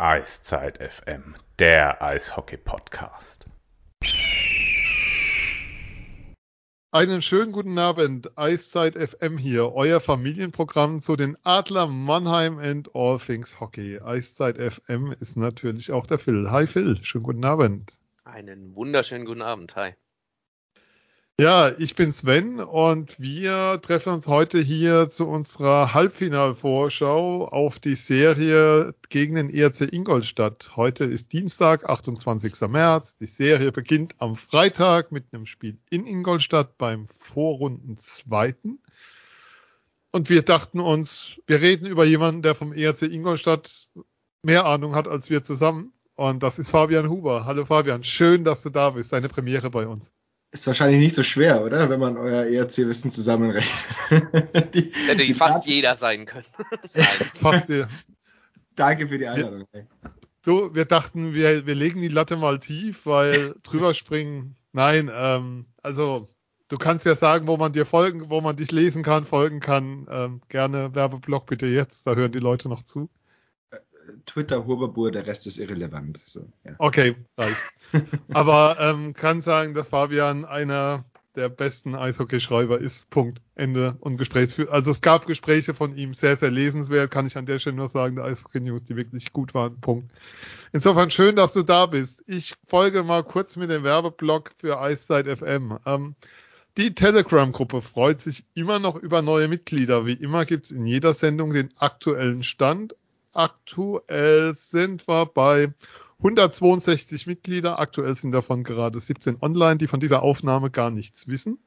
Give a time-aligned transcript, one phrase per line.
[0.00, 3.46] Eiszeit FM, der Eishockey-Podcast.
[6.92, 13.18] Einen schönen guten Abend, Eiszeit FM hier, euer Familienprogramm zu den Adler Mannheim and All
[13.18, 13.98] Things Hockey.
[13.98, 16.48] Eiszeit FM ist natürlich auch der Phil.
[16.48, 17.98] Hi Phil, schönen guten Abend.
[18.22, 19.94] Einen wunderschönen guten Abend, hi.
[21.40, 27.94] Ja, ich bin Sven und wir treffen uns heute hier zu unserer Halbfinalvorschau auf die
[27.94, 30.72] Serie gegen den ERC Ingolstadt.
[30.74, 32.60] Heute ist Dienstag, 28.
[32.62, 33.18] März.
[33.18, 38.82] Die Serie beginnt am Freitag mit einem Spiel in Ingolstadt beim Vorrundenzweiten.
[40.10, 43.90] Und wir dachten uns, wir reden über jemanden, der vom ERC Ingolstadt
[44.42, 45.92] mehr Ahnung hat als wir zusammen.
[46.16, 47.44] Und das ist Fabian Huber.
[47.44, 49.12] Hallo Fabian, schön, dass du da bist.
[49.12, 50.17] Deine Premiere bei uns.
[50.50, 51.90] Ist wahrscheinlich nicht so schwer, oder?
[51.90, 53.74] Wenn man euer ERC-Wissen zusammenrechnet.
[54.74, 55.68] die, Hätte die fast Daten.
[55.68, 56.46] jeder sein können.
[56.94, 57.88] fast jeder.
[58.74, 59.66] Danke für die Einladung.
[59.72, 59.86] Wir,
[60.42, 64.56] so, wir dachten, wir, wir legen die Latte mal tief, weil drüber springen.
[64.72, 66.26] Nein, ähm, also
[66.68, 70.06] du kannst ja sagen, wo man dir folgen, wo man dich lesen kann, folgen kann.
[70.10, 73.10] Ähm, gerne Werbeblock bitte jetzt, da hören die Leute noch zu.
[74.24, 76.18] Twitter Huberbur, der Rest ist irrelevant.
[76.24, 76.74] So, ja.
[76.78, 77.58] Okay, reicht.
[78.32, 81.04] Aber ähm, kann sagen, dass Fabian einer
[81.38, 83.08] der besten Eishockeyschreiber ist.
[83.10, 83.40] Punkt.
[83.54, 84.72] Ende und Gesprächsführer.
[84.72, 87.88] Also es gab Gespräche von ihm, sehr, sehr lesenswert, kann ich an der Stelle nur
[87.88, 89.80] sagen, der Eishockey News, die wirklich gut waren.
[89.80, 90.10] Punkt.
[90.72, 92.22] Insofern schön, dass du da bist.
[92.26, 95.78] Ich folge mal kurz mit dem Werbeblock für Eiszeit FM.
[95.86, 96.16] Ähm,
[96.76, 100.06] die Telegram-Gruppe freut sich immer noch über neue Mitglieder.
[100.06, 102.94] Wie immer gibt's in jeder Sendung den aktuellen Stand.
[103.32, 105.72] Aktuell sind wir bei
[106.18, 107.78] 162 Mitglieder.
[107.78, 111.58] Aktuell sind davon gerade 17 online, die von dieser Aufnahme gar nichts wissen,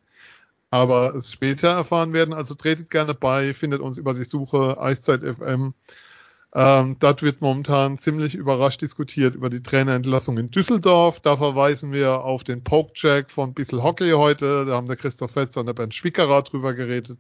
[0.70, 2.34] aber es später erfahren werden.
[2.34, 5.74] Also tretet gerne bei, findet uns über die Suche Eiszeit FM.
[6.54, 11.22] Ähm, dort wird momentan ziemlich überrascht diskutiert über die Trainerentlassung in Düsseldorf.
[11.22, 14.66] Da verweisen wir auf den Pokecheck von Bissel Hockey heute.
[14.66, 17.18] Da haben der Christoph Fetzer und der Bernd Schwickerer drüber geredet.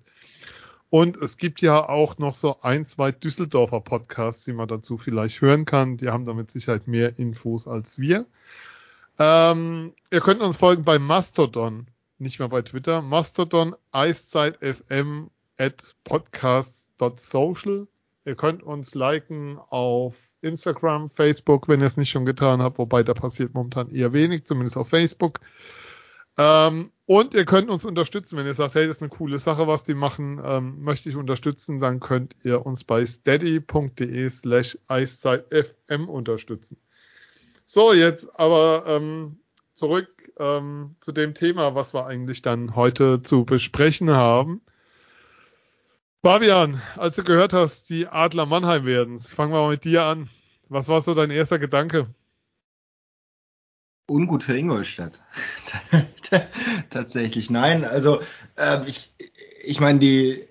[0.91, 5.39] Und es gibt ja auch noch so ein, zwei Düsseldorfer Podcasts, die man dazu vielleicht
[5.39, 5.95] hören kann.
[5.95, 8.25] Die haben damit Sicherheit mehr Infos als wir.
[9.17, 11.87] Ähm, ihr könnt uns folgen bei Mastodon,
[12.19, 13.01] nicht mehr bei Twitter.
[13.01, 17.87] Mastodon eiszeit.fm at podcast.social.
[18.25, 23.03] Ihr könnt uns liken auf Instagram, Facebook, wenn ihr es nicht schon getan habt, wobei
[23.03, 25.39] da passiert momentan eher wenig, zumindest auf Facebook.
[26.37, 29.67] Ähm, und ihr könnt uns unterstützen, wenn ihr sagt, hey, das ist eine coole Sache,
[29.67, 36.07] was die machen, ähm, möchte ich unterstützen, dann könnt ihr uns bei steady.de slash eiszeitfm
[36.07, 36.77] unterstützen.
[37.65, 39.39] So, jetzt aber ähm,
[39.73, 40.07] zurück
[40.39, 44.61] ähm, zu dem Thema, was wir eigentlich dann heute zu besprechen haben.
[46.23, 50.29] Fabian, als du gehört hast, die Adler Mannheim werden, fangen wir mal mit dir an.
[50.69, 52.07] Was war so dein erster Gedanke?
[54.11, 55.21] Ungut für Ingolstadt.
[56.89, 57.85] Tatsächlich, nein.
[57.85, 58.21] Also
[58.57, 59.13] äh, ich,
[59.63, 60.47] ich meine, die,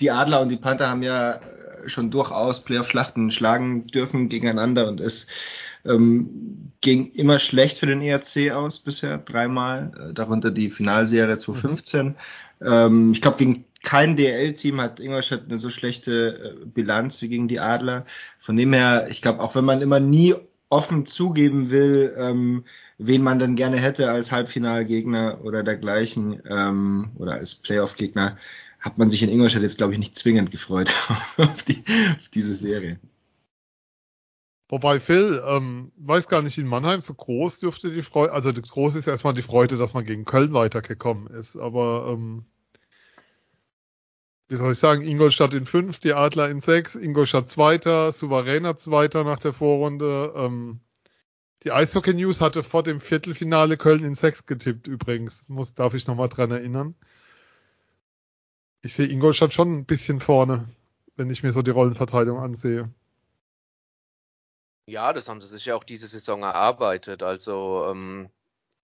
[0.00, 1.40] die Adler und die Panther haben ja
[1.86, 5.28] schon durchaus Playoff-Schlachten schlagen dürfen gegeneinander und es
[5.84, 12.06] ähm, ging immer schlecht für den ERC aus bisher, dreimal, äh, darunter die Finalserie 2015.
[12.06, 12.14] Mhm.
[12.60, 17.46] Ähm, ich glaube, gegen kein DL-Team hat Ingolstadt eine so schlechte äh, Bilanz wie gegen
[17.46, 18.04] die Adler.
[18.38, 20.34] Von dem her, ich glaube, auch wenn man immer nie
[20.68, 22.64] offen zugeben will, ähm,
[22.98, 28.36] wen man dann gerne hätte als Halbfinalgegner oder dergleichen ähm, oder als Playoff-Gegner,
[28.80, 30.92] hat man sich in Ingolstadt jetzt, glaube ich, nicht zwingend gefreut
[31.36, 31.84] auf, die,
[32.18, 32.98] auf diese Serie.
[34.68, 38.96] Wobei Phil, ähm, weiß gar nicht, in Mannheim so groß dürfte die Freude, also groß
[38.96, 42.44] ist erstmal die Freude, dass man gegen Köln weitergekommen ist, aber ähm,
[44.48, 49.24] wie soll ich sagen, Ingolstadt in fünf, die Adler in sechs, Ingolstadt Zweiter, souveräner Zweiter
[49.24, 50.32] nach der Vorrunde.
[50.36, 50.80] Ähm,
[51.64, 55.44] die Eishockey News hatte vor dem Viertelfinale Köln in sechs getippt übrigens.
[55.48, 56.94] Muss, darf ich nochmal dran erinnern.
[58.82, 60.68] Ich sehe Ingolstadt schon ein bisschen vorne,
[61.16, 62.88] wenn ich mir so die Rollenverteilung ansehe.
[64.88, 67.24] Ja, das haben sie sich ja auch diese Saison erarbeitet.
[67.24, 68.28] Also ähm,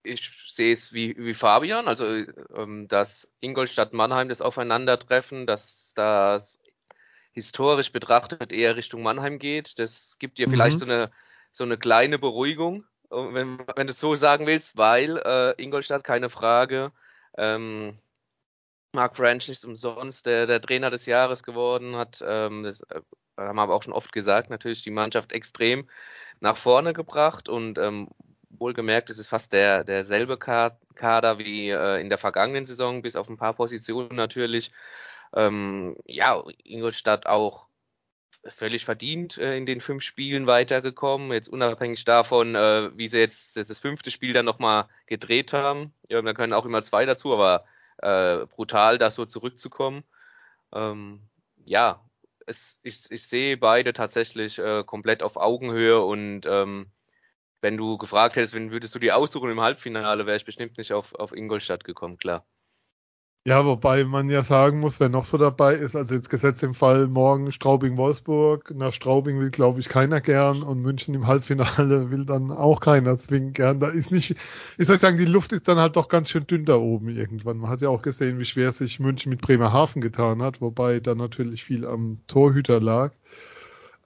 [0.03, 6.59] ich sehe es wie, wie Fabian, also ähm, dass Ingolstadt Mannheim das Aufeinandertreffen, dass das
[7.31, 9.79] historisch betrachtet eher Richtung Mannheim geht.
[9.79, 10.51] Das gibt dir mhm.
[10.51, 11.11] vielleicht so eine
[11.53, 16.29] so eine kleine Beruhigung, wenn, wenn du es so sagen willst, weil äh, Ingolstadt keine
[16.29, 16.91] Frage.
[17.37, 17.99] Ähm,
[18.91, 23.01] Mark French ist umsonst der, der Trainer des Jahres geworden, hat, ähm, das äh,
[23.37, 25.89] haben wir aber auch schon oft gesagt, natürlich die Mannschaft extrem
[26.39, 28.09] nach vorne gebracht und ähm,
[28.63, 33.27] wohlgemerkt, es ist fast der, derselbe Kader wie äh, in der vergangenen Saison, bis auf
[33.29, 34.71] ein paar Positionen natürlich.
[35.35, 37.67] Ähm, ja, Ingolstadt auch
[38.45, 41.33] völlig verdient äh, in den fünf Spielen weitergekommen.
[41.33, 45.93] Jetzt unabhängig davon, äh, wie sie jetzt das, das fünfte Spiel dann nochmal gedreht haben.
[46.07, 47.65] Ja, da können auch immer zwei dazu, aber
[47.97, 50.03] äh, brutal, da so zurückzukommen.
[50.73, 51.21] Ähm,
[51.65, 52.01] ja,
[52.47, 56.87] es, ich, ich sehe beide tatsächlich äh, komplett auf Augenhöhe und ähm,
[57.63, 60.91] wenn du gefragt hättest, wenn würdest du die aussuchen im Halbfinale, wäre ich bestimmt nicht
[60.91, 62.45] auf, auf Ingolstadt gekommen, klar.
[63.45, 66.73] Ja, wobei man ja sagen muss, wer noch so dabei ist, also jetzt gesetzt im
[66.73, 72.25] Fall morgen Straubing-Wolfsburg, nach Straubing will glaube ich keiner gern und München im Halbfinale will
[72.25, 73.81] dann auch keiner zwingend gern.
[73.81, 74.35] Da ist nicht,
[74.77, 77.57] ich soll sagen, die Luft ist dann halt doch ganz schön dünn da oben irgendwann.
[77.57, 81.13] Man hat ja auch gesehen, wie schwer sich München mit Bremerhaven getan hat, wobei da
[81.13, 83.11] natürlich viel am Torhüter lag.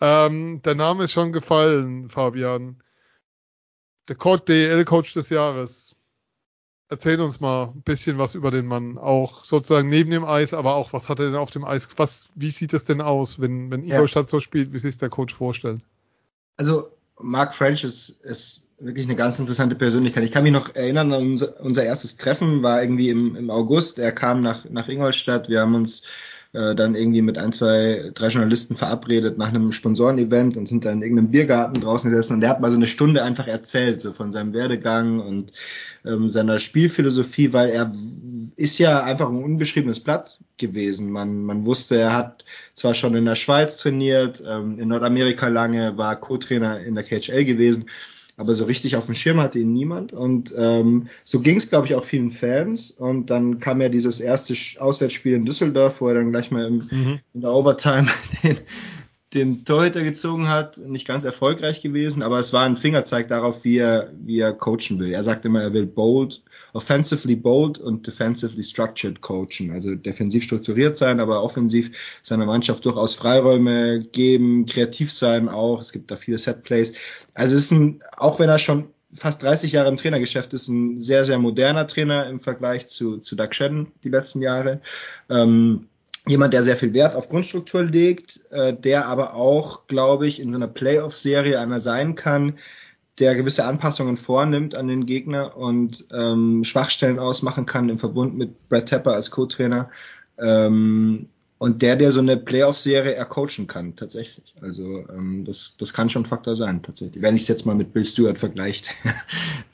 [0.01, 2.81] Ähm, der Name ist schon gefallen, Fabian.
[4.07, 5.95] Der DL-Coach des Jahres
[6.89, 10.75] erzähl uns mal ein bisschen was über den Mann, auch sozusagen neben dem Eis, aber
[10.75, 13.69] auch was hat er denn auf dem Eis, was, wie sieht es denn aus, wenn,
[13.71, 14.29] wenn Ingolstadt ja.
[14.29, 15.81] so spielt, wie sich der Coach vorstellt?
[16.57, 16.89] Also,
[17.19, 20.23] Mark French ist, ist wirklich eine ganz interessante Persönlichkeit.
[20.23, 24.11] Ich kann mich noch erinnern unser, unser erstes Treffen, war irgendwie im, im August, er
[24.11, 26.03] kam nach, nach Ingolstadt, wir haben uns
[26.53, 30.95] äh, dann irgendwie mit ein, zwei, drei Journalisten verabredet nach einem Sponsorenevent und sind dann
[30.95, 34.13] in irgendeinem Biergarten draußen gesessen und der hat mal so eine Stunde einfach erzählt, so
[34.13, 35.51] von seinem Werdegang und
[36.05, 37.91] ähm, seiner Spielphilosophie, weil er
[38.55, 41.11] ist ja einfach ein unbeschriebenes Blatt gewesen.
[41.11, 45.97] Man, man wusste, er hat zwar schon in der Schweiz trainiert, ähm, in Nordamerika lange,
[45.97, 47.85] war Co-Trainer in der KHL gewesen,
[48.37, 50.13] aber so richtig auf dem Schirm hatte ihn niemand.
[50.13, 52.91] Und ähm, so ging es, glaube ich, auch vielen Fans.
[52.91, 56.87] Und dann kam ja dieses erste Auswärtsspiel in Düsseldorf, wo er dann gleich mal im,
[56.89, 57.19] mhm.
[57.33, 58.07] in der Overtime
[58.43, 58.57] den,
[59.33, 63.77] den Torhüter gezogen hat, nicht ganz erfolgreich gewesen, aber es war ein Fingerzeig darauf, wie
[63.77, 65.11] er, wie er coachen will.
[65.11, 66.41] Er sagt immer, er will bold,
[66.71, 73.15] offensively bold und defensively structured coachen, also defensiv strukturiert sein, aber offensiv seiner Mannschaft durchaus
[73.15, 75.81] Freiräume geben, kreativ sein auch.
[75.81, 76.93] Es gibt da viele Set Plays.
[77.33, 81.01] Also es ist ein, auch wenn er schon fast 30 Jahre im Trainergeschäft ist, ein
[81.01, 84.81] sehr, sehr moderner Trainer im Vergleich zu, zu Doug Shedden die letzten Jahre.
[85.29, 85.89] Ähm,
[86.27, 90.49] jemand, der sehr viel Wert auf Grundstruktur legt, äh, der aber auch, glaube ich, in
[90.51, 92.57] so einer Playoff-Serie einer sein kann,
[93.19, 98.69] der gewisse Anpassungen vornimmt an den Gegner und ähm, Schwachstellen ausmachen kann im Verbund mit
[98.69, 99.89] Brad Tepper als Co-Trainer.
[100.37, 101.27] Ähm,
[101.59, 104.53] und der, der so eine Playoff-Serie ercoachen kann, tatsächlich.
[104.61, 107.23] Also ähm, das, das kann schon ein Faktor sein, tatsächlich.
[107.23, 108.93] Wenn ich es jetzt mal mit Bill Stewart vergleicht,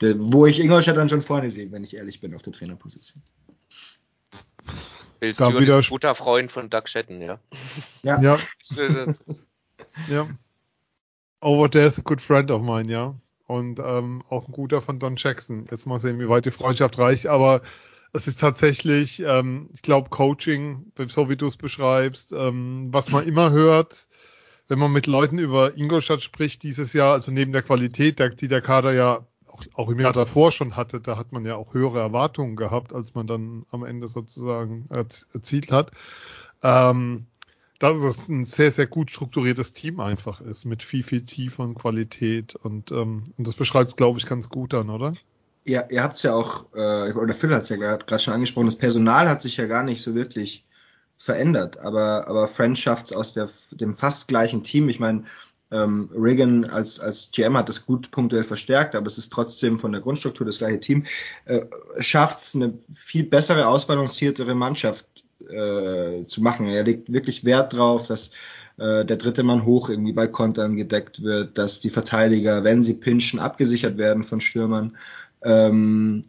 [0.00, 3.22] wo ich Ingolstadt dann schon vorne sehe, wenn ich ehrlich bin, auf der Trainerposition.
[5.24, 7.38] Bill Stewart wieder ist ein guter Freund von Doug Shetton, ja.
[8.02, 8.20] Ja.
[8.20, 8.38] Ja.
[10.08, 10.28] ja.
[11.40, 13.14] Over there is a good friend of mine, ja.
[13.46, 15.66] Und ähm, auch ein guter von Don Jackson.
[15.70, 17.26] Jetzt mal sehen, wie weit die Freundschaft reicht.
[17.26, 17.62] Aber
[18.12, 23.26] es ist tatsächlich, ähm, ich glaube, Coaching, so wie du es beschreibst, ähm, was man
[23.26, 24.06] immer hört,
[24.68, 28.62] wenn man mit Leuten über Ingolstadt spricht dieses Jahr, also neben der Qualität, die der
[28.62, 32.00] Kader ja auch, auch im Jahr davor schon hatte, da hat man ja auch höhere
[32.00, 34.88] Erwartungen gehabt, als man dann am Ende sozusagen
[35.32, 35.92] erzielt hat.
[36.62, 37.26] Ähm,
[37.78, 41.74] dass es ein sehr, sehr gut strukturiertes Team einfach ist, mit viel, viel Tiefe und
[41.74, 42.54] Qualität.
[42.54, 45.12] Und, ähm, und das beschreibt es, glaube ich, ganz gut dann, oder?
[45.64, 48.66] Ja, ihr habt es ja auch, äh, oder Phil hat es ja gerade schon angesprochen,
[48.66, 50.64] das Personal hat sich ja gar nicht so wirklich
[51.16, 54.88] verändert, aber, aber French schafft es aus der, dem fast gleichen Team.
[54.88, 55.24] Ich meine,
[55.74, 59.92] ähm, Reagan als, als GM hat das gut punktuell verstärkt, aber es ist trotzdem von
[59.92, 61.04] der Grundstruktur das gleiche Team.
[61.46, 61.62] Äh,
[61.98, 65.06] Schafft es eine viel bessere, ausbalanciertere Mannschaft
[65.50, 66.66] äh, zu machen.
[66.66, 68.30] Er legt wirklich Wert drauf, dass
[68.76, 72.94] äh, der dritte Mann hoch irgendwie bei Kontern gedeckt wird, dass die Verteidiger, wenn sie
[72.94, 74.96] pinchen, abgesichert werden von Stürmern.
[75.42, 76.22] Ähm,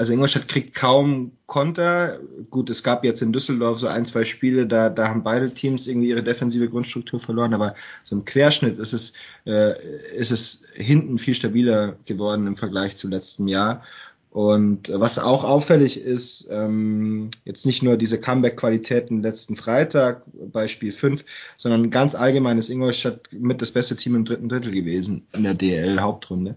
[0.00, 2.20] also Ingolstadt kriegt kaum Konter.
[2.48, 5.86] Gut, es gab jetzt in Düsseldorf so ein, zwei Spiele, da, da haben beide Teams
[5.86, 9.12] irgendwie ihre defensive Grundstruktur verloren, aber so im Querschnitt ist es,
[9.44, 9.74] äh,
[10.16, 13.82] ist es hinten viel stabiler geworden im Vergleich zum letzten Jahr.
[14.30, 20.92] Und was auch auffällig ist, ähm, jetzt nicht nur diese Comeback-Qualitäten letzten Freitag bei Spiel
[20.92, 21.26] 5,
[21.58, 25.54] sondern ganz allgemein ist Ingolstadt mit das beste Team im dritten Drittel gewesen in der
[25.54, 26.56] DL-Hauptrunde.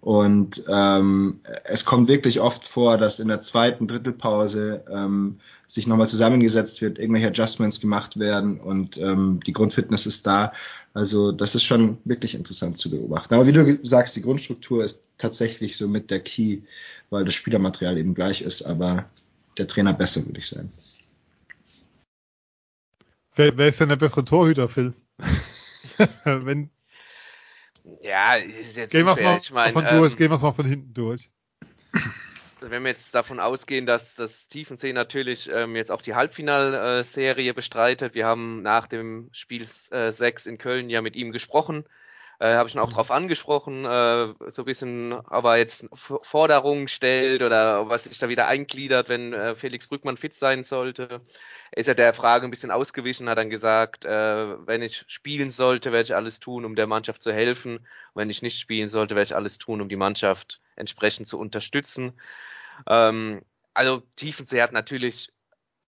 [0.00, 6.08] Und ähm, es kommt wirklich oft vor, dass in der zweiten Drittelpause ähm, sich nochmal
[6.08, 10.52] zusammengesetzt wird, irgendwelche Adjustments gemacht werden und ähm, die Grundfitness ist da.
[10.94, 13.34] Also das ist schon wirklich interessant zu beobachten.
[13.34, 16.60] Aber wie du sagst, die Grundstruktur ist tatsächlich so mit der Key,
[17.10, 19.04] weil das Spielermaterial eben gleich ist, aber
[19.58, 20.70] der Trainer besser, würde ich sagen.
[23.36, 24.94] Wer, wer ist denn der bessere Torhüter, Phil?
[26.24, 26.70] Wenn,
[28.02, 30.66] ja, ist jetzt gehen wir mal, ich mein, von ähm, durch, gehen wir mal von
[30.66, 31.30] hinten durch.
[32.60, 38.14] wenn wir jetzt davon ausgehen, dass das Tiefensee natürlich ähm, jetzt auch die Halbfinalserie bestreitet,
[38.14, 41.84] wir haben nach dem Spiel äh, 6 in Köln ja mit ihm gesprochen,
[42.40, 45.84] äh, habe ich ihn auch darauf angesprochen, äh, so ein bisschen, aber jetzt
[46.22, 51.20] Forderungen stellt oder was sich da wieder eingliedert, wenn äh, Felix Brückmann fit sein sollte.
[51.72, 55.92] Ist er der Frage ein bisschen ausgewichen, hat dann gesagt, äh, wenn ich spielen sollte,
[55.92, 57.76] werde ich alles tun, um der Mannschaft zu helfen.
[57.76, 61.38] Und wenn ich nicht spielen sollte, werde ich alles tun, um die Mannschaft entsprechend zu
[61.38, 62.18] unterstützen.
[62.88, 63.42] Ähm,
[63.74, 65.30] also Tiefensee hat natürlich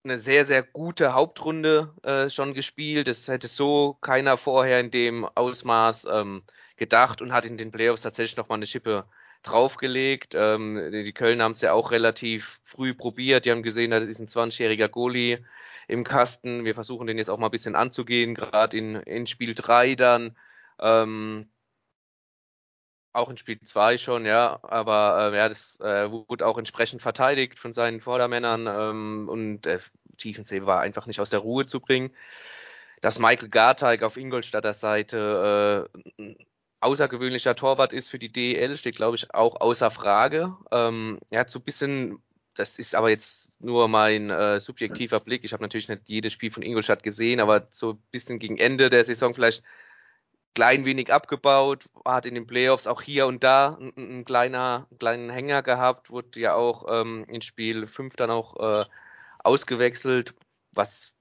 [0.05, 3.07] eine sehr, sehr gute Hauptrunde äh, schon gespielt.
[3.07, 6.43] Das hätte so keiner vorher in dem Ausmaß ähm,
[6.77, 9.05] gedacht und hat in den Playoffs tatsächlich nochmal eine Schippe
[9.43, 10.35] draufgelegt.
[10.35, 13.45] Ähm, die Köln haben es ja auch relativ früh probiert.
[13.45, 15.45] Die haben gesehen, da ist ein 20-jähriger Goalie
[15.89, 16.65] im Kasten.
[16.65, 20.37] Wir versuchen den jetzt auch mal ein bisschen anzugehen, gerade in, in Spiel 3 dann.
[20.79, 21.49] Ähm,
[23.13, 27.59] auch in Spiel 2 schon, ja, aber äh, ja, das äh, wurde auch entsprechend verteidigt
[27.59, 29.81] von seinen Vordermännern ähm, und der
[30.19, 32.11] Tiefensee war einfach nicht aus der Ruhe zu bringen.
[33.01, 35.89] Dass Michael Garteig auf Ingolstadter Seite
[36.19, 36.35] äh,
[36.81, 40.57] außergewöhnlicher Torwart ist für die DEL, steht, glaube ich, auch außer Frage.
[40.71, 42.23] Ähm, er hat so ein bisschen,
[42.55, 46.51] das ist aber jetzt nur mein äh, subjektiver Blick, ich habe natürlich nicht jedes Spiel
[46.51, 49.63] von Ingolstadt gesehen, aber so ein bisschen gegen Ende der Saison vielleicht
[50.55, 54.99] klein wenig abgebaut, hat in den Playoffs auch hier und da einen, einen kleiner, einen
[54.99, 58.85] kleinen Hänger gehabt, wurde ja auch ähm, in Spiel 5 dann auch äh,
[59.39, 60.35] ausgewechselt,
[60.73, 61.13] was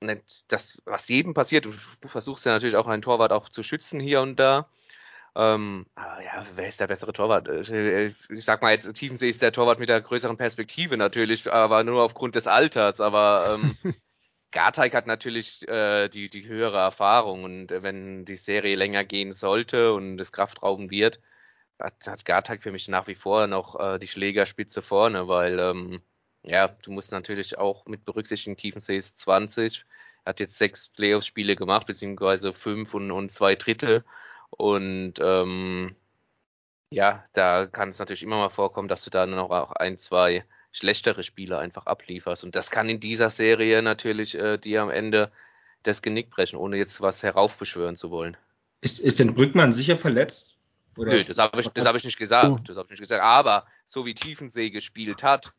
[0.00, 1.64] nicht das, was jedem passiert.
[1.64, 1.72] Du,
[2.08, 4.68] versuchst ja natürlich auch einen Torwart auch zu schützen hier und da.
[5.34, 7.48] Ähm, aber ja, wer ist der bessere Torwart?
[7.48, 11.84] Äh, ich sag mal jetzt, Tiefensee ist der Torwart mit der größeren Perspektive natürlich, aber
[11.84, 13.00] nur aufgrund des Alters.
[13.00, 13.76] Aber ähm,
[14.52, 19.32] Garteig hat natürlich äh, die, die höhere Erfahrung und äh, wenn die Serie länger gehen
[19.32, 21.20] sollte und es Kraftrauben wird,
[21.78, 26.02] hat, hat Garteig für mich nach wie vor noch äh, die Schlägerspitze vorne, weil ähm,
[26.44, 29.84] ja, du musst natürlich auch mit berücksichtigen, Tiefensee ist 20,
[30.26, 34.04] hat jetzt sechs Playoff-Spiele gemacht, beziehungsweise fünf und, und zwei Drittel
[34.50, 35.96] und ähm,
[36.90, 40.44] ja, da kann es natürlich immer mal vorkommen, dass du da noch auch ein, zwei
[40.72, 42.44] schlechtere Spiele einfach ablieferst.
[42.44, 45.30] Und das kann in dieser Serie natürlich äh, dir am Ende
[45.82, 48.36] das Genick brechen, ohne jetzt was heraufbeschwören zu wollen.
[48.80, 50.56] Ist, ist denn Brückmann sicher verletzt?
[50.96, 51.12] Oder?
[51.12, 52.50] Nö, das habe ich, das hab ich nicht gesagt.
[52.50, 52.58] Oh.
[52.66, 53.22] Das habe ich nicht gesagt.
[53.22, 55.52] Aber so wie Tiefensee gespielt hat,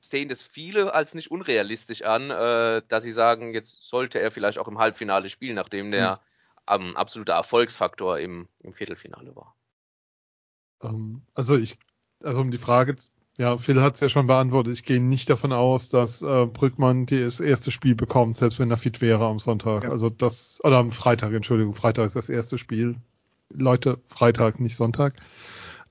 [0.00, 4.58] sehen das viele als nicht unrealistisch an, äh, dass sie sagen, jetzt sollte er vielleicht
[4.58, 6.20] auch im Halbfinale spielen, nachdem der
[6.68, 6.82] hm.
[6.88, 9.54] ähm, absoluter Erfolgsfaktor im, im Viertelfinale war.
[10.82, 11.78] Ähm, also ich,
[12.22, 12.96] also um die Frage
[13.38, 14.74] ja, Phil hat es ja schon beantwortet.
[14.74, 18.76] Ich gehe nicht davon aus, dass äh, Brückmann das erste Spiel bekommt, selbst wenn er
[18.76, 19.84] fit wäre am Sonntag.
[19.84, 19.90] Ja.
[19.90, 22.96] Also das, oder am Freitag, Entschuldigung, Freitag ist das erste Spiel.
[23.50, 25.14] Leute, Freitag, nicht Sonntag.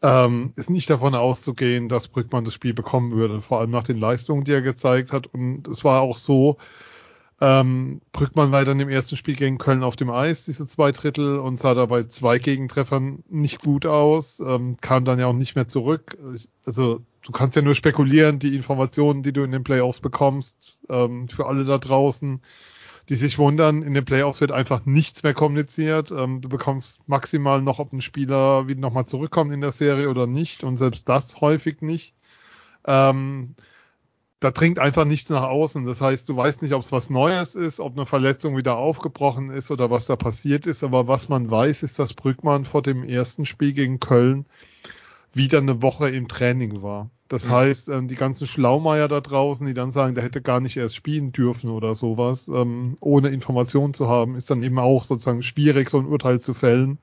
[0.03, 3.99] Ähm, ist nicht davon auszugehen, dass Brückmann das Spiel bekommen würde, vor allem nach den
[3.99, 5.27] Leistungen, die er gezeigt hat.
[5.27, 6.57] Und es war auch so,
[7.41, 11.39] ähm, Brückmann war dann im ersten Spiel gegen Köln auf dem Eis, diese zwei Drittel,
[11.39, 15.67] und sah dabei zwei Gegentreffern nicht gut aus, ähm, kam dann ja auch nicht mehr
[15.67, 16.17] zurück.
[16.65, 21.27] Also du kannst ja nur spekulieren, die Informationen, die du in den Playoffs bekommst, ähm,
[21.27, 22.41] für alle da draußen,
[23.09, 26.11] die sich wundern, in den Playoffs wird einfach nichts mehr kommuniziert.
[26.11, 30.27] Ähm, du bekommst maximal noch, ob ein Spieler wieder nochmal zurückkommt in der Serie oder
[30.27, 32.13] nicht, und selbst das häufig nicht.
[32.85, 33.55] Ähm,
[34.41, 35.85] da dringt einfach nichts nach außen.
[35.85, 39.51] Das heißt, du weißt nicht, ob es was Neues ist, ob eine Verletzung wieder aufgebrochen
[39.51, 40.83] ist oder was da passiert ist.
[40.83, 44.45] Aber was man weiß, ist, dass Brückmann vor dem ersten Spiel gegen Köln
[45.31, 47.11] wieder eine Woche im Training war.
[47.27, 47.51] Das mhm.
[47.51, 50.95] heißt, ähm, die ganzen Schlaumeier da draußen, die dann sagen, der hätte gar nicht erst
[50.95, 55.91] spielen dürfen oder sowas, ähm, ohne Informationen zu haben, ist dann eben auch sozusagen schwierig,
[55.91, 56.97] so ein Urteil zu fällen.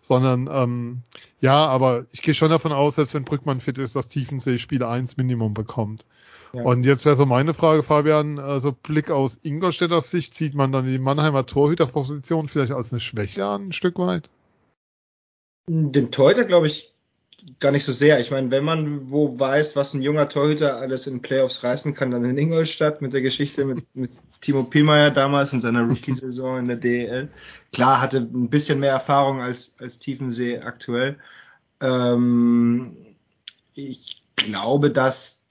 [0.00, 1.02] Sondern ähm,
[1.40, 4.82] ja, aber ich gehe schon davon aus, selbst wenn Brückmann fit ist, dass Tiefensee Spiel
[4.82, 6.06] 1 Minimum bekommt.
[6.52, 10.86] Und jetzt wäre so meine Frage, Fabian, also Blick aus Ingolstädter Sicht, sieht man dann
[10.86, 14.28] die Mannheimer Torhüterposition vielleicht als eine Schwäche an, ein Stück weit?
[15.66, 16.92] Den Torhüter glaube ich
[17.58, 18.20] gar nicht so sehr.
[18.20, 22.10] Ich meine, wenn man wo weiß, was ein junger Torhüter alles in Playoffs reißen kann,
[22.10, 26.68] dann in Ingolstadt mit der Geschichte mit, mit Timo Pielmeier damals in seiner Rookie-Saison in
[26.68, 27.28] der DEL.
[27.72, 31.16] Klar, hatte ein bisschen mehr Erfahrung als, als Tiefensee aktuell.
[31.80, 32.96] Ähm,
[33.74, 35.41] ich glaube, dass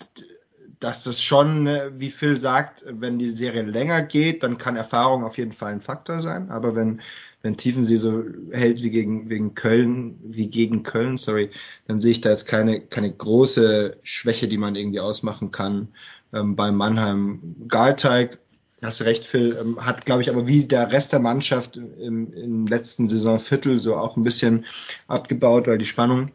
[0.82, 5.24] dass das schon, äh, wie Phil sagt, wenn die Serie länger geht, dann kann Erfahrung
[5.24, 6.50] auf jeden Fall ein Faktor sein.
[6.50, 7.02] Aber wenn,
[7.44, 11.52] wenn Tiefensee so hält wie gegen, wegen Köln, wie gegen Köln, sorry,
[11.88, 15.90] dann sehe ich da jetzt keine, keine große Schwäche, die man irgendwie ausmachen kann.
[16.34, 18.40] Ähm, bei Mannheim Galteig,
[18.82, 22.34] hast du recht, Phil, ähm, hat, glaube ich, aber wie der Rest der Mannschaft im,
[22.34, 24.66] im letzten Saisonviertel so auch ein bisschen
[25.08, 26.32] abgebaut, weil die Spannung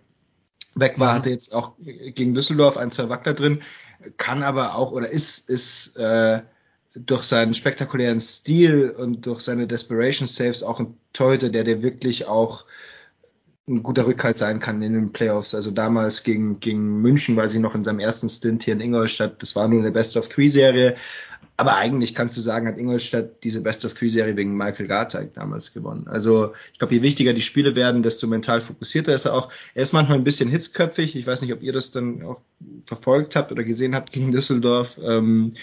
[0.76, 3.62] weg war, hatte jetzt auch gegen Düsseldorf ein, zwei Wackler drin,
[4.16, 6.42] kann aber auch oder ist, ist äh,
[6.94, 12.26] durch seinen spektakulären Stil und durch seine Desperation Saves auch ein Torhüter, der der wirklich
[12.26, 12.66] auch
[13.68, 15.54] ein guter Rückhalt sein kann in den Playoffs.
[15.54, 19.42] Also damals gegen, gegen München, weiß ich noch, in seinem ersten Stint hier in Ingolstadt,
[19.42, 20.94] das war nur eine Best of Three Serie.
[21.58, 25.32] Aber eigentlich kannst du sagen, hat Ingolstadt diese Best of Three Serie wegen Michael Garteig
[25.32, 26.06] damals gewonnen.
[26.06, 29.50] Also ich glaube, je wichtiger die Spiele werden, desto mental fokussierter ist er auch.
[29.74, 31.16] Er ist manchmal ein bisschen hitzköpfig.
[31.16, 32.40] Ich weiß nicht, ob ihr das dann auch
[32.82, 35.00] verfolgt habt oder gesehen habt gegen Düsseldorf.
[35.02, 35.54] Ähm,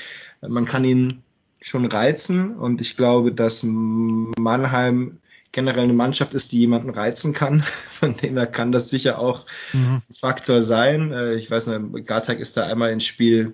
[0.41, 1.21] man kann ihn
[1.61, 5.19] schon reizen und ich glaube, dass Mannheim
[5.53, 7.63] generell eine Mannschaft ist, die jemanden reizen kann.
[7.91, 10.01] Von dem her kann das sicher auch mhm.
[10.09, 11.13] ein Faktor sein.
[11.13, 13.53] Äh, ich weiß nicht, Gartag ist da einmal ins Spiel,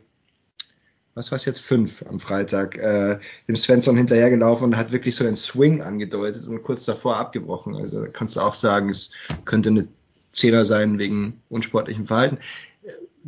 [1.13, 5.25] was war es jetzt, fünf am Freitag, äh, dem Svensson hinterhergelaufen und hat wirklich so
[5.25, 7.75] einen Swing angedeutet und kurz davor abgebrochen.
[7.75, 9.11] Also da kannst du auch sagen, es
[9.45, 9.87] könnte eine
[10.31, 12.37] Zehner sein wegen unsportlichem Verhalten.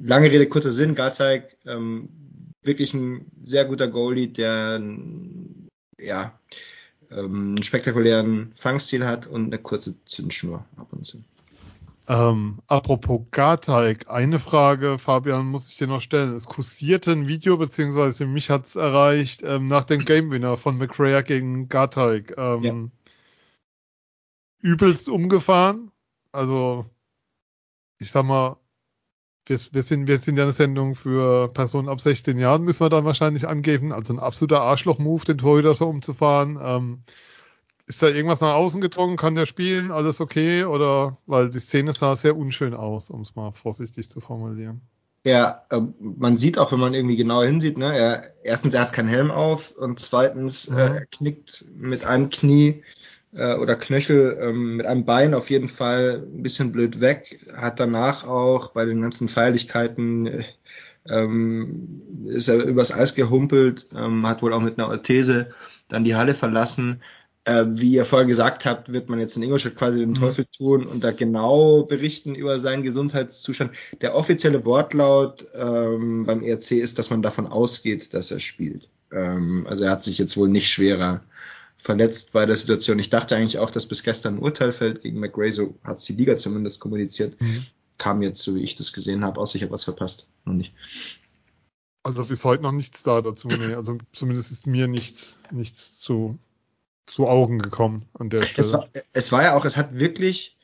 [0.02, 2.08] Lange Rede, kurzer Sinn, Gartag, ähm,
[2.64, 4.82] wirklich ein sehr guter Goalie, der
[6.00, 6.40] ja,
[7.12, 11.24] ähm, einen spektakulären Fangstil hat und eine kurze Zündschnur ab und zu.
[12.08, 16.34] Ähm, apropos Garteig, eine Frage, Fabian, muss ich dir noch stellen.
[16.34, 20.78] Es kursierte ein Video, beziehungsweise mich hat es erreicht, ähm, nach dem Game Winner von
[20.78, 22.34] McRae gegen Garteig.
[22.38, 22.74] Ähm, ja.
[24.62, 25.92] Übelst umgefahren.
[26.32, 26.86] Also,
[28.00, 28.58] ich sag mal,
[29.46, 32.90] wir, wir, sind, wir sind ja eine Sendung für Personen ab 16 Jahren, müssen wir
[32.90, 33.92] dann wahrscheinlich angeben.
[33.92, 36.60] Also ein absoluter Arschloch-Move, den Torhüter so umzufahren.
[36.62, 37.04] Ähm,
[37.88, 39.18] ist da irgendwas nach außen gedrungen?
[39.18, 39.92] Kann der spielen?
[39.92, 40.64] Alles okay?
[40.64, 44.82] Oder, weil die Szene sah sehr unschön aus, um es mal vorsichtig zu formulieren.
[45.24, 48.94] Ja, äh, man sieht auch, wenn man irgendwie genau hinsieht, ne, er, erstens, er hat
[48.94, 50.78] keinen Helm auf und zweitens, mhm.
[50.78, 52.82] äh, er knickt mit einem Knie
[53.34, 57.80] äh, oder Knöchel ähm, mit einem Bein auf jeden Fall ein bisschen blöd weg, hat
[57.80, 60.44] danach auch bei den ganzen Feierlichkeiten äh,
[61.10, 65.52] ähm, ist er übers Eis gehumpelt, ähm, hat wohl auch mit einer Orthese
[65.88, 67.02] dann die Halle verlassen.
[67.44, 70.16] Äh, wie ihr vorher gesagt habt, wird man jetzt in Ingolstadt quasi den mhm.
[70.16, 73.72] Teufel tun und da genau berichten über seinen Gesundheitszustand.
[74.02, 78.90] Der offizielle Wortlaut ähm, beim ERC ist, dass man davon ausgeht, dass er spielt.
[79.12, 81.22] Ähm, also er hat sich jetzt wohl nicht schwerer
[81.82, 83.00] verletzt bei der Situation.
[83.00, 86.06] Ich dachte eigentlich auch, dass bis gestern ein Urteil fällt gegen McRae, so hat es
[86.06, 87.42] die Liga zumindest kommuniziert.
[87.42, 87.66] Mhm.
[87.98, 90.28] Kam jetzt, so wie ich das gesehen habe, aus, ich habe was verpasst.
[90.46, 90.74] Noch nicht.
[92.04, 93.48] Also bis heute noch nichts da dazu.
[93.48, 93.74] Nee.
[93.76, 96.38] Also zumindest ist mir nichts, nichts zu,
[97.08, 98.68] zu Augen gekommen an der Stelle.
[98.68, 100.58] Es war, es war ja auch, es hat wirklich,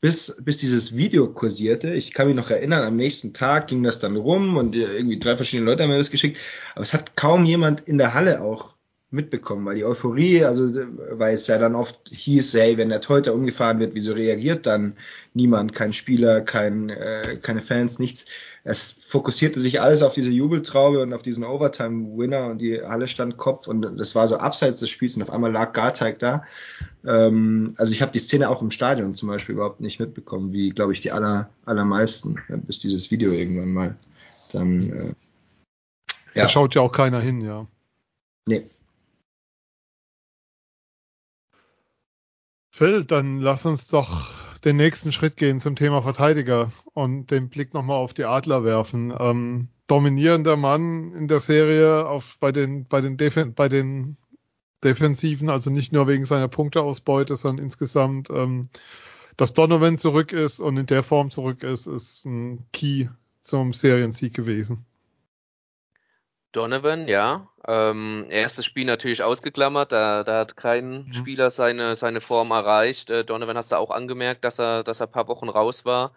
[0.00, 4.00] bis, bis dieses Video kursierte, ich kann mich noch erinnern, am nächsten Tag ging das
[4.00, 6.38] dann rum und irgendwie drei verschiedene Leute haben mir das geschickt,
[6.74, 8.74] aber es hat kaum jemand in der Halle auch
[9.14, 10.70] mitbekommen, weil die Euphorie, also
[11.10, 14.94] weil es ja dann oft hieß, hey, wenn der Teuter umgefahren wird, wieso reagiert dann
[15.32, 18.26] niemand, kein Spieler, kein, äh, keine Fans, nichts.
[18.64, 23.36] Es fokussierte sich alles auf diese Jubeltraube und auf diesen Overtime-Winner und die Halle stand
[23.36, 26.42] Kopf und das war so abseits des Spiels und auf einmal lag Garteig da.
[27.06, 30.70] Ähm, also ich habe die Szene auch im Stadion zum Beispiel überhaupt nicht mitbekommen, wie
[30.70, 33.96] glaube ich die aller, allermeisten, bis dieses Video irgendwann mal
[34.52, 35.12] dann äh,
[36.34, 36.42] ja.
[36.42, 37.66] Da schaut ja auch keiner hin, ja.
[38.48, 38.64] Nee.
[42.76, 44.32] Phil, dann lass uns doch
[44.64, 49.14] den nächsten Schritt gehen zum Thema Verteidiger und den Blick nochmal auf die Adler werfen.
[49.16, 53.16] Ähm, dominierender Mann in der Serie auf, bei, den, bei, den
[53.54, 54.16] bei den
[54.82, 58.70] Defensiven, also nicht nur wegen seiner Punkteausbeute, sondern insgesamt, ähm,
[59.36, 63.06] dass Donovan zurück ist und in der Form zurück ist, ist ein Key
[63.42, 64.84] zum Seriensieg gewesen.
[66.54, 67.48] Donovan, ja.
[67.66, 71.12] Ähm, erstes Spiel natürlich ausgeklammert, da, da hat kein mhm.
[71.12, 73.10] Spieler seine, seine Form erreicht.
[73.10, 76.14] Äh, Donovan hast du auch angemerkt, dass er, dass er ein paar Wochen raus war.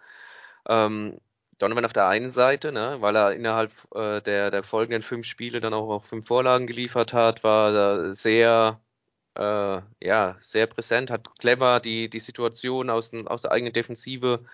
[0.68, 1.18] Ähm,
[1.58, 5.60] Donovan auf der einen Seite, ne, weil er innerhalb äh, der, der folgenden fünf Spiele
[5.60, 8.80] dann auch, auch fünf Vorlagen geliefert hat, war er sehr,
[9.34, 14.44] äh, ja, sehr präsent, hat clever die, die Situation aus, aus der eigenen Defensive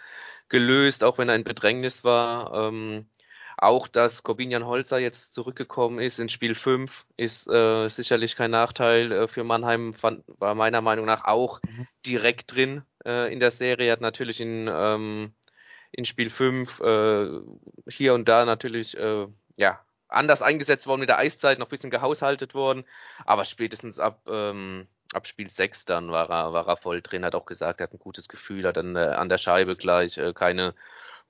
[0.49, 2.69] gelöst, auch wenn er in Bedrängnis war.
[2.69, 3.07] Ähm,
[3.57, 9.13] auch, dass Corbinian Holzer jetzt zurückgekommen ist in Spiel 5, ist äh, sicherlich kein Nachteil
[9.13, 11.87] äh, für Mannheim, fand, war meiner Meinung nach auch mhm.
[12.05, 15.33] direkt drin äh, in der Serie, hat natürlich in, ähm,
[15.93, 17.29] in Spiel 5 äh,
[17.89, 21.91] hier und da natürlich äh, ja, anders eingesetzt worden mit der Eiszeit, noch ein bisschen
[21.91, 22.85] gehaushaltet worden,
[23.25, 27.37] aber spätestens ab, ähm, ab Spiel 6 dann war er, war er voll drin, hat
[27.37, 30.75] auch gesagt, er hat ein gutes Gefühl, hat dann äh, an der Scheibe gleich keine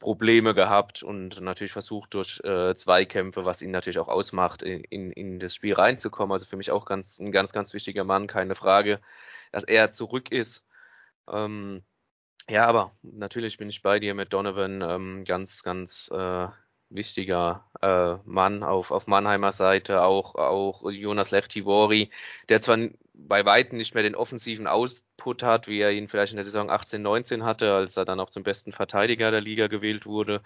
[0.00, 5.40] Probleme gehabt und natürlich versucht durch äh, Zweikämpfe, was ihn natürlich auch ausmacht, in, in
[5.40, 6.32] das Spiel reinzukommen.
[6.32, 9.00] Also für mich auch ganz, ein ganz, ganz wichtiger Mann, keine Frage,
[9.52, 10.64] dass er zurück ist.
[11.28, 11.84] Ähm,
[12.48, 16.48] Ja, aber natürlich bin ich bei dir mit Donovan, ähm, ganz, ganz äh,
[16.90, 22.10] wichtiger äh, Mann auf, auf Mannheimer Seite, auch, auch Jonas Lechtivori,
[22.50, 22.78] der zwar
[23.14, 26.70] bei Weitem nicht mehr den offensiven Output hat, wie er ihn vielleicht in der Saison
[26.70, 30.42] 18, 19 hatte, als er dann auch zum besten Verteidiger der Liga gewählt wurde,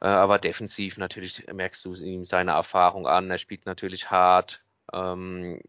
[0.00, 5.60] äh, aber defensiv natürlich merkst du ihm seine Erfahrung an, er spielt natürlich hart, ähm,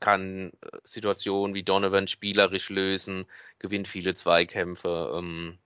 [0.00, 0.52] kann
[0.84, 3.26] Situationen wie Donovan spielerisch lösen,
[3.58, 5.12] gewinnt viele Zweikämpfe.
[5.14, 5.58] Ähm,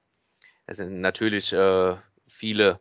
[0.66, 1.96] es sind natürlich äh,
[2.28, 2.80] viele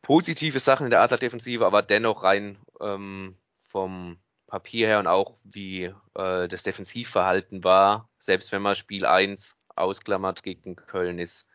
[0.00, 3.36] positive Sachen in der Adler-Defensive, aber dennoch rein ähm,
[3.68, 4.18] vom
[4.52, 5.84] Papier her und auch wie
[6.14, 11.46] äh, das Defensivverhalten war, selbst wenn man Spiel 1 ausklammert gegen Köln ist,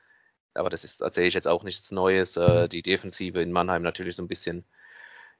[0.55, 4.15] aber das ist, erzähle ich jetzt auch nichts Neues, äh, die Defensive in Mannheim natürlich
[4.15, 4.65] so ein bisschen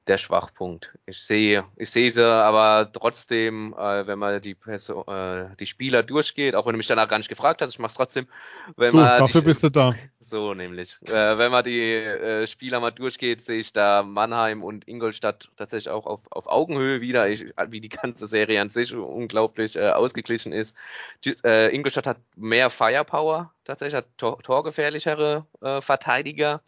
[0.06, 0.96] der Schwachpunkt.
[1.04, 6.04] Ich sehe, ich sehe sie, aber trotzdem, äh, wenn man die Person, äh, die Spieler
[6.04, 8.28] durchgeht, auch wenn du mich danach gar nicht gefragt hast, ich mach's trotzdem.
[8.76, 9.96] Wenn du, man dafür die, bist du da.
[10.28, 10.98] So nämlich.
[11.06, 15.88] Äh, wenn man die äh, Spieler mal durchgeht, sehe ich da Mannheim und Ingolstadt tatsächlich
[15.88, 20.52] auch auf, auf Augenhöhe wieder, ich, wie die ganze Serie an sich unglaublich äh, ausgeglichen
[20.52, 20.76] ist.
[21.24, 26.60] Die, äh, Ingolstadt hat mehr Firepower, tatsächlich hat tor torgefährlichere äh, Verteidiger.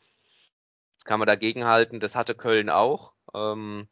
[0.96, 3.12] Das kann man dagegen halten, das hatte Köln auch.
[3.35, 3.88] Ähm,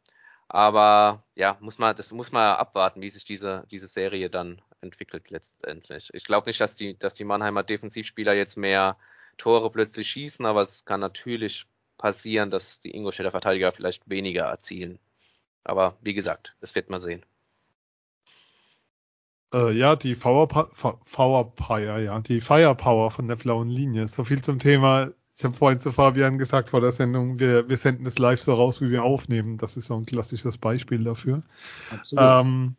[0.47, 5.29] aber ja, muss man, das muss man abwarten, wie sich diese, diese Serie dann entwickelt
[5.29, 6.09] letztendlich.
[6.13, 8.97] Ich glaube nicht, dass die, dass die Mannheimer Defensivspieler jetzt mehr
[9.39, 11.65] Tore plötzlich schießen, aber es kann natürlich
[11.97, 14.99] passieren, dass die Ingolstädter Verteidiger vielleicht weniger erzielen.
[15.63, 17.25] Aber wie gesagt, das wird man sehen.
[19.53, 24.07] Äh, ja, die Firepower, ja, die Firepower von der blauen Linie.
[24.07, 25.11] So viel zum Thema.
[25.35, 28.53] Ich habe vorhin zu Fabian gesagt vor der Sendung, wir, wir senden es live so
[28.53, 29.57] raus, wie wir aufnehmen.
[29.57, 31.41] Das ist so ein klassisches Beispiel dafür.
[31.89, 32.25] Absolut.
[32.25, 32.75] Ähm,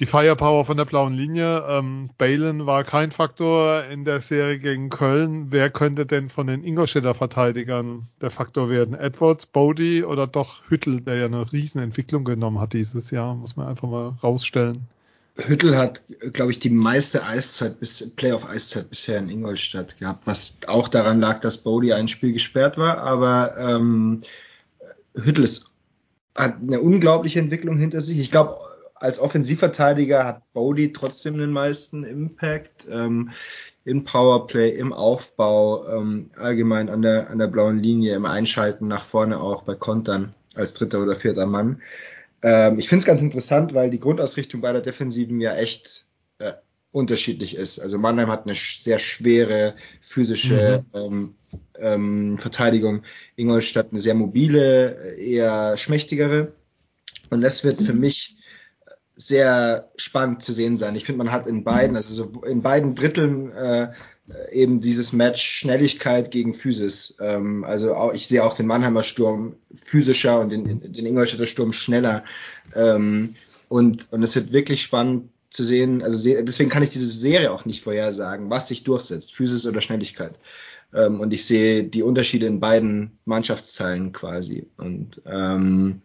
[0.00, 1.64] die Firepower von der blauen Linie.
[1.68, 5.48] Ähm, Balen war kein Faktor in der Serie gegen Köln.
[5.50, 8.94] Wer könnte denn von den Ingolstädter Verteidigern der Faktor werden?
[8.94, 13.66] Edwards, Bodie oder doch Hüttel, der ja eine Riesenentwicklung genommen hat dieses Jahr, muss man
[13.66, 14.86] einfach mal rausstellen.
[15.36, 20.88] Hüttel hat, glaube ich, die meiste Eiszeit bis Playoff-Eiszeit bisher in Ingolstadt gehabt, was auch
[20.88, 24.20] daran lag, dass Bodie ein Spiel gesperrt war, aber ähm,
[25.14, 25.70] Hüttel ist,
[26.36, 28.18] hat eine unglaubliche Entwicklung hinter sich.
[28.18, 28.58] Ich glaube,
[29.00, 33.30] als Offensivverteidiger hat Bodie trotzdem den meisten Impact ähm,
[33.84, 39.04] im Powerplay, im Aufbau, ähm, allgemein an der, an der blauen Linie, im Einschalten nach
[39.04, 41.80] vorne auch bei Kontern als dritter oder vierter Mann.
[42.42, 46.06] Ähm, ich finde es ganz interessant, weil die Grundausrichtung bei der Defensiven ja echt
[46.38, 46.52] äh,
[46.92, 47.78] unterschiedlich ist.
[47.78, 50.98] Also Mannheim hat eine sehr schwere physische mhm.
[50.98, 51.34] ähm,
[51.78, 53.02] ähm, Verteidigung,
[53.36, 56.52] Ingolstadt eine sehr mobile, eher schmächtigere.
[57.30, 58.37] Und das wird für mich
[59.18, 60.94] sehr spannend zu sehen sein.
[60.94, 63.88] Ich finde, man hat in beiden, also so in beiden Dritteln äh,
[64.52, 67.16] eben dieses Match Schnelligkeit gegen Physis.
[67.20, 71.72] Ähm, also auch, ich sehe auch den Mannheimer Sturm physischer und den, den Ingolstädter Sturm
[71.72, 72.22] schneller.
[72.76, 73.34] Ähm,
[73.68, 76.00] und, und es wird wirklich spannend zu sehen.
[76.02, 80.38] Also deswegen kann ich diese Serie auch nicht vorhersagen, was sich durchsetzt, Physis oder Schnelligkeit.
[80.94, 84.68] Ähm, und ich sehe die Unterschiede in beiden Mannschaftsteilen quasi.
[84.76, 86.02] Und ähm,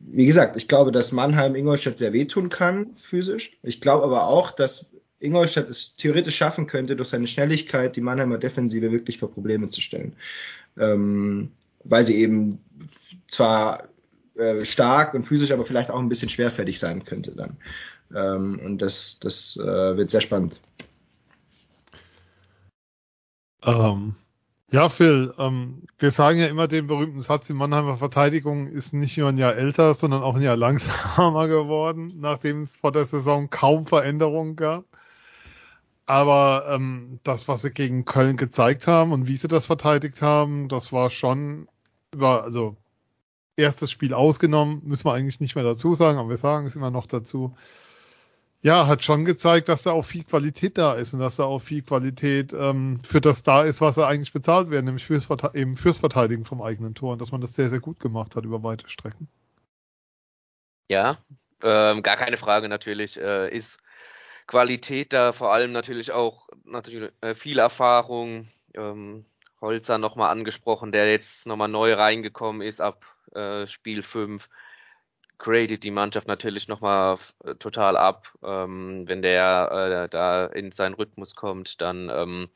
[0.00, 3.52] wie gesagt, ich glaube, dass Mannheim Ingolstadt sehr wehtun kann, physisch.
[3.62, 4.90] Ich glaube aber auch, dass
[5.20, 9.80] Ingolstadt es theoretisch schaffen könnte, durch seine Schnelligkeit die Mannheimer Defensive wirklich vor Probleme zu
[9.80, 10.14] stellen.
[10.78, 11.50] Ähm,
[11.84, 12.58] weil sie eben
[13.26, 13.88] zwar
[14.34, 17.56] äh, stark und physisch, aber vielleicht auch ein bisschen schwerfällig sein könnte dann.
[18.14, 20.60] Ähm, und das, das äh, wird sehr spannend.
[23.62, 24.14] Ähm,
[24.72, 29.18] ja, Phil, ähm, wir sagen ja immer den berühmten Satz, die Mannheimer Verteidigung ist nicht
[29.18, 33.50] nur ein Jahr älter, sondern auch ein Jahr langsamer geworden, nachdem es vor der Saison
[33.50, 34.84] kaum Veränderungen gab.
[36.06, 40.68] Aber ähm, das, was sie gegen Köln gezeigt haben und wie sie das verteidigt haben,
[40.68, 41.68] das war schon
[42.12, 42.76] über, also
[43.56, 46.90] erstes Spiel ausgenommen, müssen wir eigentlich nicht mehr dazu sagen, aber wir sagen es immer
[46.90, 47.54] noch dazu
[48.62, 51.60] ja, hat schon gezeigt, dass da auch viel Qualität da ist und dass da auch
[51.60, 55.74] viel Qualität ähm, für das da ist, was er eigentlich bezahlt wird, nämlich fürs, eben
[55.74, 58.62] fürs Verteidigen vom eigenen Tor und dass man das sehr, sehr gut gemacht hat über
[58.62, 59.28] weite Strecken.
[60.88, 61.18] Ja,
[61.62, 63.16] ähm, gar keine Frage natürlich.
[63.18, 63.78] Äh, ist
[64.46, 68.48] Qualität da vor allem natürlich auch natürlich äh, viel Erfahrung.
[68.74, 69.24] Ähm,
[69.60, 74.48] Holzer nochmal angesprochen, der jetzt nochmal neu reingekommen ist ab äh, Spiel 5
[75.40, 78.28] gradet die Mannschaft natürlich nochmal äh, total ab.
[78.44, 82.48] Ähm, wenn der äh, da in seinen Rhythmus kommt, dann ähm,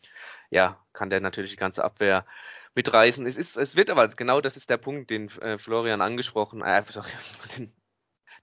[0.51, 2.25] ja, kann der natürlich die ganze Abwehr
[2.77, 3.27] mitreißen.
[3.27, 6.83] Es, ist, es wird aber, genau das ist der Punkt, den äh, Florian angesprochen äh,
[6.89, 7.11] sorry,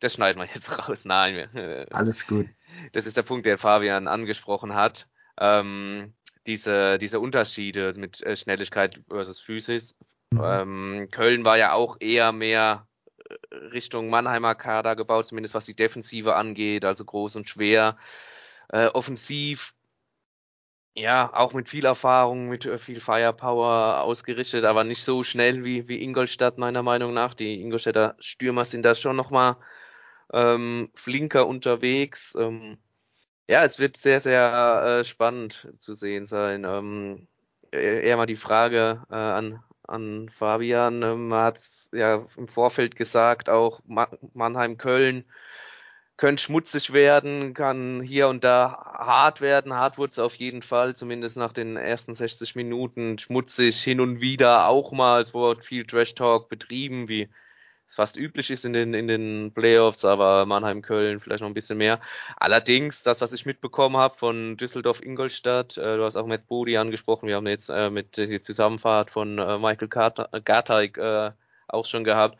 [0.01, 0.99] das schneiden wir jetzt raus.
[1.03, 2.47] Nein, alles gut.
[2.93, 5.07] Das ist der Punkt, den Fabian angesprochen hat.
[5.39, 6.13] Ähm,
[6.47, 9.95] diese, diese Unterschiede mit äh, Schnelligkeit versus Physis.
[10.31, 10.41] Mhm.
[10.43, 12.90] Ähm, Köln war ja auch eher mehr äh,
[13.51, 17.97] Richtung Mannheimer Kader gebaut, zumindest was die Defensive angeht, also groß und schwer.
[18.69, 19.73] Äh, offensiv,
[20.93, 25.87] ja, auch mit viel Erfahrung, mit äh, viel Firepower ausgerichtet, aber nicht so schnell wie,
[25.87, 27.33] wie Ingolstadt, meiner Meinung nach.
[27.33, 29.57] Die Ingolstädter Stürmer sind da schon nochmal
[30.33, 32.35] ähm, flinker unterwegs.
[32.37, 32.77] Ähm,
[33.47, 36.65] ja, es wird sehr, sehr äh, spannend zu sehen sein.
[36.65, 37.27] Ähm,
[37.71, 41.03] eher mal die Frage äh, an, an Fabian.
[41.03, 43.81] Ähm, man hat ja im Vorfeld gesagt, auch
[44.33, 45.25] Mannheim-Köln
[46.21, 49.73] könnte schmutzig werden, kann hier und da hart werden.
[49.73, 53.17] Hart wurde es auf jeden Fall, zumindest nach den ersten 60 Minuten.
[53.17, 55.21] Schmutzig hin und wieder auch mal.
[55.21, 57.27] Es wurde viel Trash-Talk betrieben, wie
[57.91, 61.77] fast üblich ist in den, in den Playoffs, aber Mannheim, Köln vielleicht noch ein bisschen
[61.77, 61.99] mehr.
[62.37, 67.27] Allerdings, das, was ich mitbekommen habe von Düsseldorf-Ingolstadt, äh, du hast auch Matt Bodi angesprochen,
[67.27, 71.31] wir haben jetzt äh, mit der Zusammenfahrt von äh, Michael Garteig äh,
[71.67, 72.37] auch schon gehabt.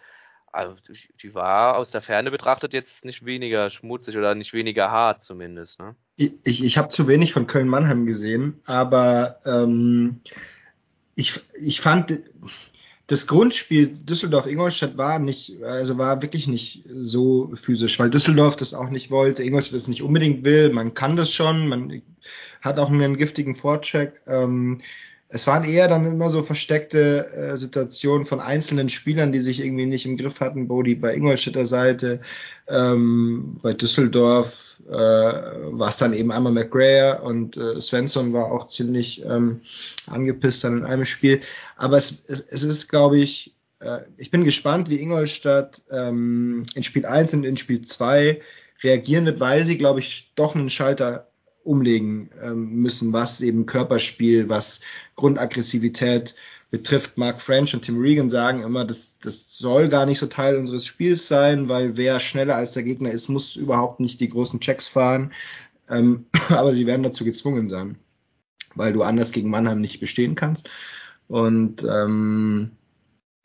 [0.54, 0.76] Also,
[1.22, 5.80] die war aus der Ferne betrachtet jetzt nicht weniger schmutzig oder nicht weniger hart zumindest.
[5.80, 5.96] Ne?
[6.18, 10.20] Ich, ich, ich habe zu wenig von Köln-Mannheim gesehen, aber ähm,
[11.16, 12.20] ich, ich fand,
[13.08, 18.90] das Grundspiel Düsseldorf-Ingolstadt war nicht, also war wirklich nicht so physisch, weil Düsseldorf das auch
[18.90, 20.72] nicht wollte, Ingolstadt das nicht unbedingt will.
[20.72, 22.02] Man kann das schon, man
[22.62, 24.22] hat auch einen giftigen Vorcheck.
[24.28, 24.80] Ähm,
[25.34, 29.86] es waren eher dann immer so versteckte äh, Situationen von einzelnen Spielern, die sich irgendwie
[29.86, 30.68] nicht im Griff hatten.
[30.68, 32.20] Bodie bei Ingolstädter Seite,
[32.68, 38.68] ähm, bei Düsseldorf äh, war es dann eben einmal McGrayer und äh, Svensson war auch
[38.68, 39.62] ziemlich ähm,
[40.08, 41.40] angepisst dann in einem Spiel.
[41.78, 46.84] Aber es, es, es ist, glaube ich, äh, ich bin gespannt, wie Ingolstadt ähm, in
[46.84, 48.42] Spiel 1 und in Spiel 2
[48.84, 51.31] reagieren wird, weil sie, glaube ich, doch einen Schalter
[51.64, 54.82] umlegen ähm, müssen, was eben Körperspiel, was
[55.16, 56.36] Grundaggressivität
[56.72, 57.18] betrifft.
[57.18, 60.86] Mark French und Tim Regan sagen immer, das, das soll gar nicht so Teil unseres
[60.86, 64.88] Spiels sein, weil wer schneller als der Gegner ist, muss überhaupt nicht die großen Checks
[64.88, 65.32] fahren.
[65.90, 67.98] Ähm, aber sie werden dazu gezwungen sein,
[68.76, 70.70] weil du anders gegen Mannheim nicht bestehen kannst.
[71.28, 72.72] Und ähm,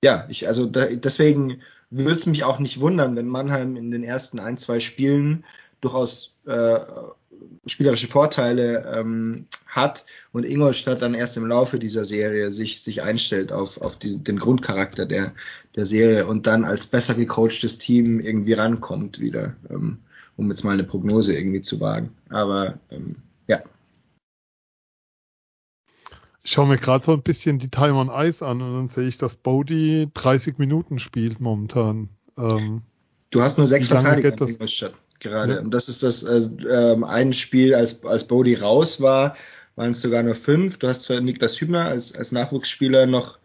[0.03, 4.05] ja, ich, also da, deswegen würde es mich auch nicht wundern, wenn Mannheim in den
[4.05, 5.45] ersten ein, zwei Spielen
[5.81, 6.79] durchaus äh,
[7.67, 13.53] spielerische Vorteile ähm, hat und Ingolstadt dann erst im Laufe dieser Serie sich, sich einstellt
[13.53, 15.35] auf, auf die, den Grundcharakter der,
[15.75, 19.99] der Serie und dann als besser gecoachtes Team irgendwie rankommt wieder, ähm,
[20.37, 22.11] um jetzt mal eine Prognose irgendwie zu wagen.
[22.29, 23.17] Aber ähm,
[23.49, 23.63] ja.
[26.43, 29.09] Ich schaue mir gerade so ein bisschen die Time on Ice an und dann sehe
[29.09, 32.11] ich, dass Bodie 30 Minuten spielt momentan.
[32.39, 32.83] Ähm,
[33.31, 35.61] du hast nur sechs Verteidiger in Ingolstadt gerade.
[35.61, 39.37] Und das ist das äh, ähm, ein Spiel, als, als Bodie raus war,
[39.77, 40.79] waren es sogar nur fünf.
[40.79, 43.39] Du hast zwar Niklas Hübner als, als Nachwuchsspieler noch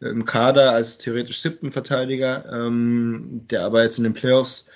[0.00, 4.66] im Kader als theoretisch siebten Verteidiger, ähm, der aber jetzt in den Playoffs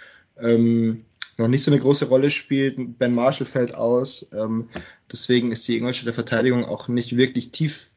[0.41, 1.05] ähm,
[1.37, 2.99] noch nicht so eine große Rolle spielt.
[2.99, 4.31] Ben Marshall fällt aus.
[4.33, 4.69] Ähm,
[5.11, 7.91] deswegen ist die Ingolstädter Verteidigung auch nicht wirklich tief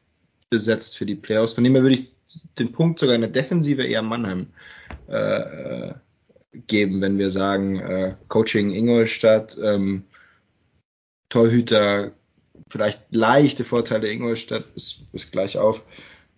[0.50, 1.54] besetzt für die Playoffs.
[1.54, 2.12] Von dem her würde ich
[2.58, 4.48] den Punkt sogar in der Defensive eher Mannheim
[5.08, 5.94] äh, äh
[6.66, 10.04] geben, wenn wir sagen, äh, Coaching Ingolstadt, ähm,
[11.28, 12.12] Torhüter,
[12.68, 15.82] vielleicht leichte Vorteile Ingolstadt bis, bis gleich auf.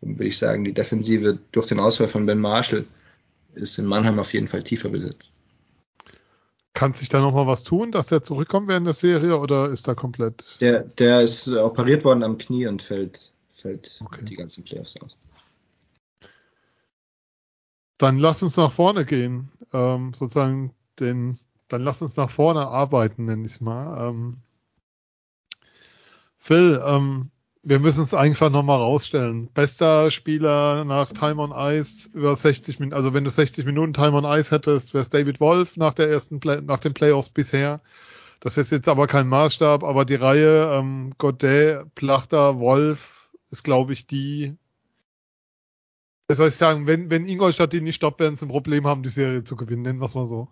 [0.00, 2.84] Dann würde ich sagen, die Defensive durch den Ausfall von Ben Marshall
[3.54, 5.34] ist in Mannheim auf jeden Fall tiefer besetzt.
[6.74, 9.94] Kann sich da nochmal was tun, dass der zurückkommt während der Serie oder ist da
[9.94, 10.44] komplett?
[10.60, 14.22] Der, der ist operiert worden am Knie und fällt, fällt okay.
[14.22, 15.16] die ganzen Playoffs aus.
[17.98, 23.26] Dann lass uns nach vorne gehen ähm, sozusagen den, dann lass uns nach vorne arbeiten,
[23.26, 24.08] nenne ich es mal.
[24.08, 24.38] Ähm,
[26.38, 27.30] Phil, ähm,
[27.62, 29.48] wir müssen es einfach nochmal rausstellen.
[29.52, 34.12] Bester Spieler nach Time on Ice über 60 Minuten, also wenn du 60 Minuten Time
[34.12, 37.80] on Ice hättest, wäre es David Wolf nach der ersten Play nach den Playoffs bisher.
[38.40, 43.92] Das ist jetzt aber kein Maßstab, aber die Reihe ähm, Godet, Plachter, Wolf ist, glaube
[43.92, 44.56] ich, die,
[46.34, 49.10] soll ich sagen, wenn, wenn Ingolstadt die nicht stoppt, werden sie ein Problem haben, die
[49.10, 50.48] Serie zu gewinnen, nennen wir es mal so.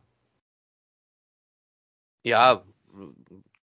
[2.23, 2.63] Ja,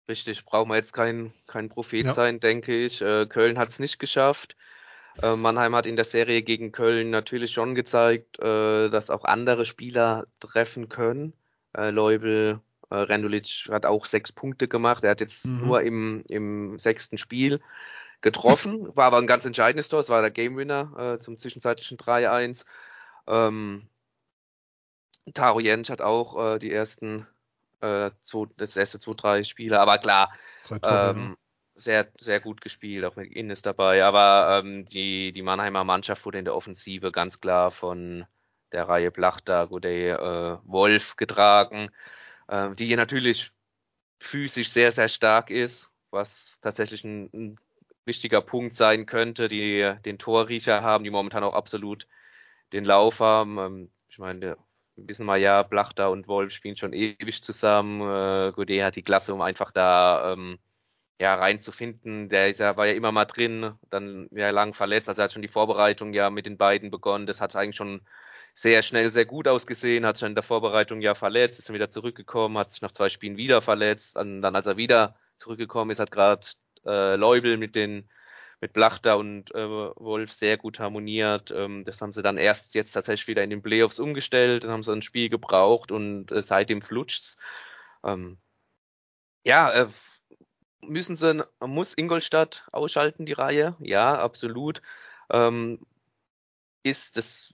[0.08, 2.13] richtig, brauchen wir jetzt kein, kein Prophet ja.
[2.13, 3.02] sein, denke ich.
[3.02, 4.56] Äh, Köln hat es nicht geschafft.
[5.22, 9.65] Äh, Mannheim hat in der Serie gegen Köln natürlich schon gezeigt, äh, dass auch andere
[9.65, 11.34] Spieler treffen können.
[11.74, 15.04] Leubel, Rendulic hat auch sechs Punkte gemacht.
[15.04, 15.60] Er hat jetzt mhm.
[15.60, 17.62] nur im, im sechsten Spiel
[18.21, 21.97] getroffen, war aber ein ganz entscheidendes Tor, es war der Game Winner äh, zum zwischenzeitlichen
[21.97, 22.65] 3-1.
[23.27, 23.88] Ähm,
[25.34, 27.27] Taro Jentsch hat auch äh, die ersten,
[27.82, 30.32] äh, zwei, das erste 2-3 Spiele, aber klar,
[30.84, 31.38] ähm,
[31.75, 34.03] sehr, sehr gut gespielt, auch mit Innes dabei.
[34.03, 38.25] Aber ähm, die, die Mannheimer Mannschaft wurde in der Offensive ganz klar von
[38.71, 41.89] der Reihe Plachter, Godet, äh, Wolf getragen,
[42.47, 43.51] äh, die natürlich
[44.19, 47.60] physisch sehr, sehr stark ist, was tatsächlich ein, ein
[48.08, 52.08] wichtiger Punkt sein könnte, die den Torriecher haben, die momentan auch absolut
[52.74, 53.58] den Lauf haben.
[53.58, 54.58] Ähm, ich meine,
[54.96, 58.02] wissen wir ja, Blachter und Wolf spielen schon ewig zusammen.
[58.02, 60.60] Äh, Godet hat die Klasse, um einfach da ähm,
[61.20, 62.30] ja, reinzufinden.
[62.30, 65.10] Der ist ja, war ja immer mal drin, dann ja lang verletzt.
[65.10, 67.28] Also er hat schon die Vorbereitung ja mit den beiden begonnen.
[67.28, 68.02] Das hat eigentlich schon
[68.56, 71.91] sehr schnell sehr gut ausgesehen, hat schon in der Vorbereitung ja verletzt, ist dann wieder
[71.91, 74.15] zurückgekommen, hat sich nach zwei Spielen wieder verletzt.
[74.17, 76.48] Und dann, als er wieder zurückgekommen ist, hat gerade
[76.88, 78.10] äh, Leubel mit den
[78.60, 81.52] mit Blachter und äh, Wolf sehr gut harmoniert.
[81.52, 84.84] Ähm, das haben sie dann erst jetzt tatsächlich wieder in den Playoffs umgestellt, dann haben
[84.84, 87.38] sie ein Spiel gebraucht und äh, seitdem flutscht's.
[88.04, 88.38] Ähm,
[89.43, 89.88] ja, äh,
[90.82, 93.76] müssen sie, muss Ingolstadt ausschalten, die Reihe?
[93.80, 94.82] Ja, absolut.
[95.32, 95.80] Ähm,
[96.84, 97.54] ist das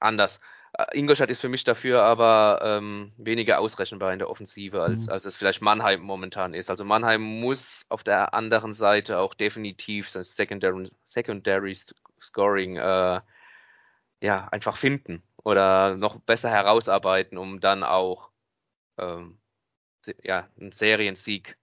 [0.00, 0.40] anders.
[0.76, 5.12] Äh, Ingolstadt ist für mich dafür aber ähm, weniger ausrechenbar in der Offensive, als, mhm.
[5.12, 6.70] als es vielleicht Mannheim momentan ist.
[6.70, 11.76] Also Mannheim muss auf der anderen Seite auch definitiv sein Secondary, Secondary
[12.20, 13.20] Scoring äh,
[14.20, 18.30] ja, einfach finden oder noch besser herausarbeiten, um dann auch
[18.98, 19.38] ähm,
[20.22, 21.56] ja, einen Seriensieg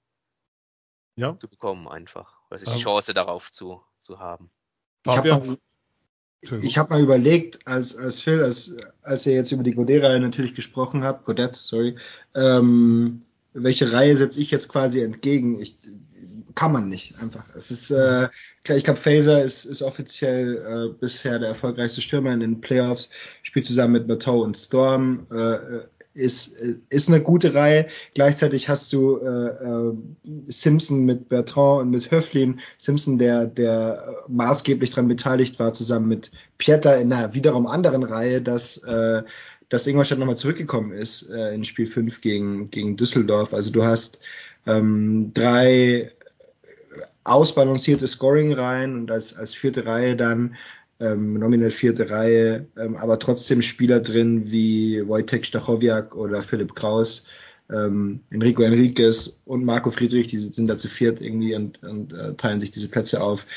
[1.16, 1.38] ja.
[1.40, 2.40] zu bekommen einfach.
[2.50, 4.52] Also die ähm, Chance darauf zu, zu haben.
[6.62, 10.56] Ich habe mal, überlegt, als, als Phil, als, als ihr jetzt über die Godet-Reihe natürlich
[10.56, 11.96] gesprochen habt, Godet, sorry,
[12.34, 13.22] ähm,
[13.54, 15.62] welche Reihe setze ich jetzt quasi entgegen?
[15.62, 15.76] Ich,
[16.56, 17.46] kann man nicht einfach.
[17.56, 18.28] Es ist äh,
[18.68, 23.10] ich glaube, Phaser ist, ist offiziell äh, bisher der erfolgreichste Stürmer in den Playoffs,
[23.44, 25.80] spielt zusammen mit Bateau und Storm, äh,
[26.14, 26.58] ist,
[26.90, 27.88] ist eine gute Reihe.
[28.14, 29.94] Gleichzeitig hast du äh, äh,
[30.48, 32.60] Simpson mit Bertrand und mit Höflin.
[32.78, 38.42] Simpson, der, der maßgeblich daran beteiligt war, zusammen mit Pieter in einer wiederum anderen Reihe,
[38.42, 39.24] dass, äh,
[39.70, 43.54] dass Ingolstadt nochmal zurückgekommen ist äh, in Spiel 5 gegen, gegen Düsseldorf.
[43.54, 44.20] Also du hast
[44.68, 46.12] ähm, drei
[47.24, 50.56] ausbalancierte Scoring-Reihen und als, als vierte Reihe dann
[51.02, 57.26] ähm, nominell vierte Reihe, ähm, aber trotzdem Spieler drin wie Wojtek Stachowiak oder Philipp Kraus,
[57.72, 62.36] ähm, Enrico Enriquez und Marco Friedrich, die sind da zu viert irgendwie und, und äh,
[62.36, 63.48] teilen sich diese Plätze auf,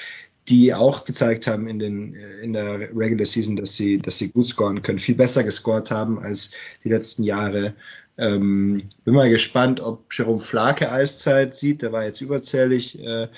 [0.49, 4.47] die auch gezeigt haben in den in der Regular Season, dass sie dass sie gut
[4.47, 6.53] scoren können, viel besser gescored haben als
[6.83, 7.75] die letzten Jahre.
[8.17, 11.83] Ähm, bin mal gespannt, ob Jerome Flake Eiszeit sieht.
[11.83, 13.29] Der war jetzt überzählig äh,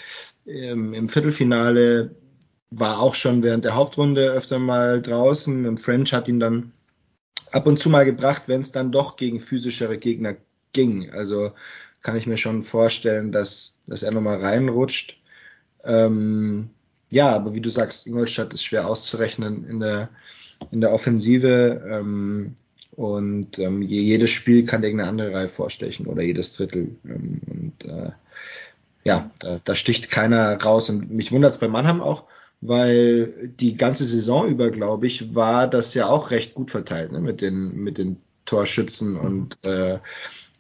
[0.45, 2.15] im, im Viertelfinale
[2.71, 6.73] war auch schon während der Hauptrunde öfter mal draußen und French hat ihn dann
[7.53, 10.37] ab und zu mal gebracht, wenn es dann doch gegen physischere Gegner
[10.73, 11.11] ging.
[11.11, 11.53] Also
[12.03, 15.21] kann ich mir schon vorstellen, dass, dass er nochmal reinrutscht.
[15.85, 16.71] Ähm,
[17.11, 20.11] ja, aber wie du sagst, Ingolstadt ist schwer auszurechnen in der,
[20.71, 21.83] in der Offensive.
[21.89, 22.57] Ähm,
[22.93, 26.97] und ähm, jedes Spiel kann irgendeine andere Reihe vorstechen oder jedes Drittel.
[27.05, 28.11] Ähm, und äh,
[29.05, 30.91] ja, da, da sticht keiner raus.
[30.91, 32.25] Und mich wundert es bei Mannheim auch,
[32.61, 37.21] weil die ganze Saison über, glaube ich, war das ja auch recht gut verteilt ne?
[37.21, 39.99] mit den mit den Torschützen und äh,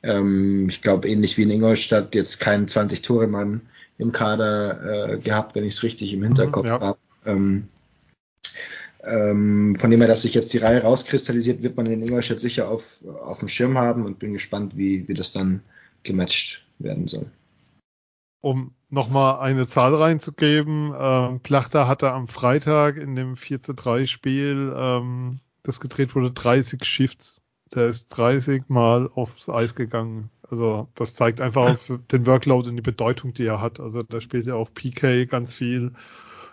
[0.02, 3.62] ähm, ich glaube ähnlich wie in Ingolstadt jetzt keinen 20 Tore Mann
[3.98, 6.80] im Kader äh, gehabt, wenn ich es richtig im Hinterkopf mhm, ja.
[6.80, 6.98] habe.
[7.24, 7.68] Ähm,
[9.02, 12.68] ähm, von dem her, dass sich jetzt die Reihe rauskristallisiert, wird man in Ingolstadt sicher
[12.68, 15.62] auf, auf dem Schirm haben und bin gespannt, wie, wie das dann
[16.02, 17.30] gematcht werden soll
[18.46, 24.06] um nochmal eine Zahl reinzugeben, ähm, Plachter hatte am Freitag in dem 4 zu 3
[24.06, 27.42] Spiel, ähm, das gedreht wurde, 30 Shifts.
[27.74, 30.30] Der ist 30 Mal aufs Eis gegangen.
[30.48, 33.80] Also das zeigt einfach aus den Workload und die Bedeutung, die er hat.
[33.80, 35.92] Also da spielt er auch PK ganz viel.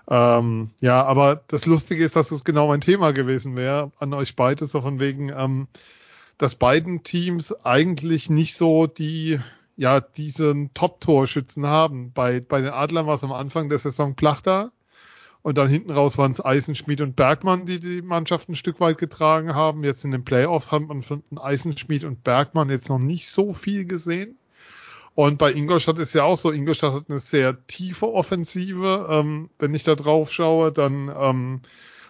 [0.09, 4.35] Ähm, ja, aber das Lustige ist, dass es genau mein Thema gewesen wäre an euch
[4.35, 5.67] beide, so von wegen, ähm,
[6.37, 9.39] dass beiden Teams eigentlich nicht so die
[9.75, 12.11] ja diesen Top-Torschützen haben.
[12.13, 14.71] Bei, bei den Adlern war es am Anfang der Saison Plachter
[15.43, 18.97] und dann hinten raus waren es Eisenschmied und Bergmann, die die Mannschaft ein Stück weit
[18.97, 19.83] getragen haben.
[19.83, 23.85] Jetzt in den Playoffs hat man von Eisenschmied und Bergmann jetzt noch nicht so viel
[23.85, 24.37] gesehen.
[25.15, 29.07] Und bei Ingolstadt ist ja auch so, Ingolstadt hat eine sehr tiefe Offensive.
[29.11, 31.61] Ähm, wenn ich da drauf schaue, dann ähm,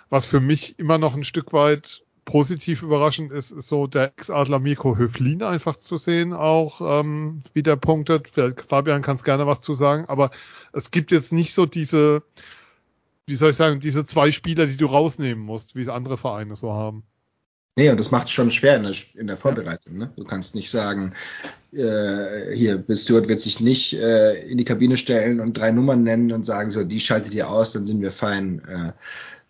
[0.10, 4.60] was für mich immer noch ein Stück weit positiv überraschend ist, ist so der Ex-Adler
[4.60, 8.32] Mirko Höflin einfach zu sehen, auch ähm, wie der punktet.
[8.68, 10.32] Fabian kann es gerne was zu sagen, aber
[10.72, 12.24] es gibt jetzt nicht so diese,
[13.26, 16.74] wie soll ich sagen, diese zwei Spieler, die du rausnehmen musst, wie andere Vereine so
[16.74, 17.04] haben.
[17.76, 19.98] Nee, und das macht es schon schwer in der, in der Vorbereitung.
[19.98, 20.14] Ne?
[20.16, 21.14] Du kannst nicht sagen,
[21.72, 26.32] äh, hier, Stuart wird sich nicht äh, in die Kabine stellen und drei Nummern nennen
[26.32, 28.62] und sagen, so, die schaltet ihr aus, dann sind wir fein.
[28.68, 28.92] Äh,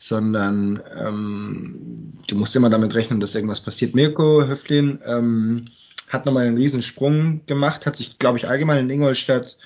[0.03, 3.95] sondern ähm, du musst immer damit rechnen, dass irgendwas passiert.
[3.95, 5.67] Mirko Höflin ähm,
[6.09, 9.57] hat nochmal einen riesen Sprung gemacht, hat sich, glaube ich, allgemein in Ingolstadt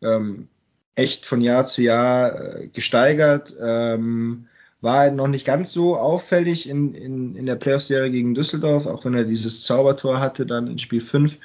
[0.00, 0.46] ähm,
[0.94, 3.52] echt von Jahr zu Jahr äh, gesteigert.
[3.60, 4.46] Ähm,
[4.80, 9.14] war noch nicht ganz so auffällig in, in, in der Playoff-Serie gegen Düsseldorf, auch wenn
[9.14, 11.36] er dieses Zaubertor hatte dann in Spiel 5.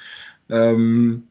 [0.50, 1.24] Ähm,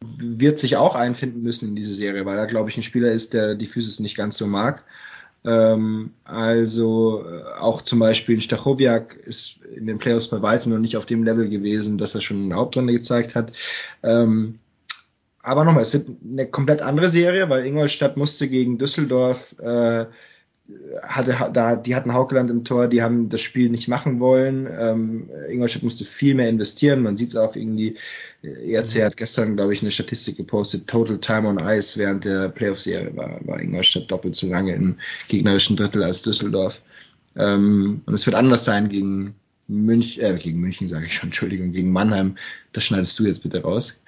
[0.00, 3.32] wird sich auch einfinden müssen in diese Serie, weil er, glaube ich, ein Spieler ist,
[3.32, 4.84] der die Physis nicht ganz so mag.
[5.44, 10.96] Ähm, also äh, auch zum Beispiel Stachowiak ist in den Playoffs bei weitem noch nicht
[10.96, 13.52] auf dem Level gewesen, dass er schon in der Hauptrunde gezeigt hat.
[14.02, 14.58] Ähm,
[15.42, 20.06] aber nochmal, es wird eine komplett andere Serie, weil Ingolstadt musste gegen Düsseldorf äh,
[21.02, 24.68] hatte da, die hatten Haukeland im Tor, die haben das Spiel nicht machen wollen.
[24.78, 27.02] Ähm, Ingolstadt musste viel mehr investieren.
[27.02, 27.96] Man sieht es auch irgendwie.
[28.42, 29.02] ERC mhm.
[29.02, 30.86] hat gestern, glaube ich, eine Statistik gepostet.
[30.86, 34.96] Total Time on Ice während der Playoff-Serie war, war Ingolstadt doppelt so lange im
[35.28, 36.82] gegnerischen Drittel als Düsseldorf.
[37.34, 39.34] Ähm, und es wird anders sein gegen
[39.68, 42.36] München, äh, gegen München sage ich schon, Entschuldigung, gegen Mannheim.
[42.72, 44.02] Das schneidest du jetzt bitte raus.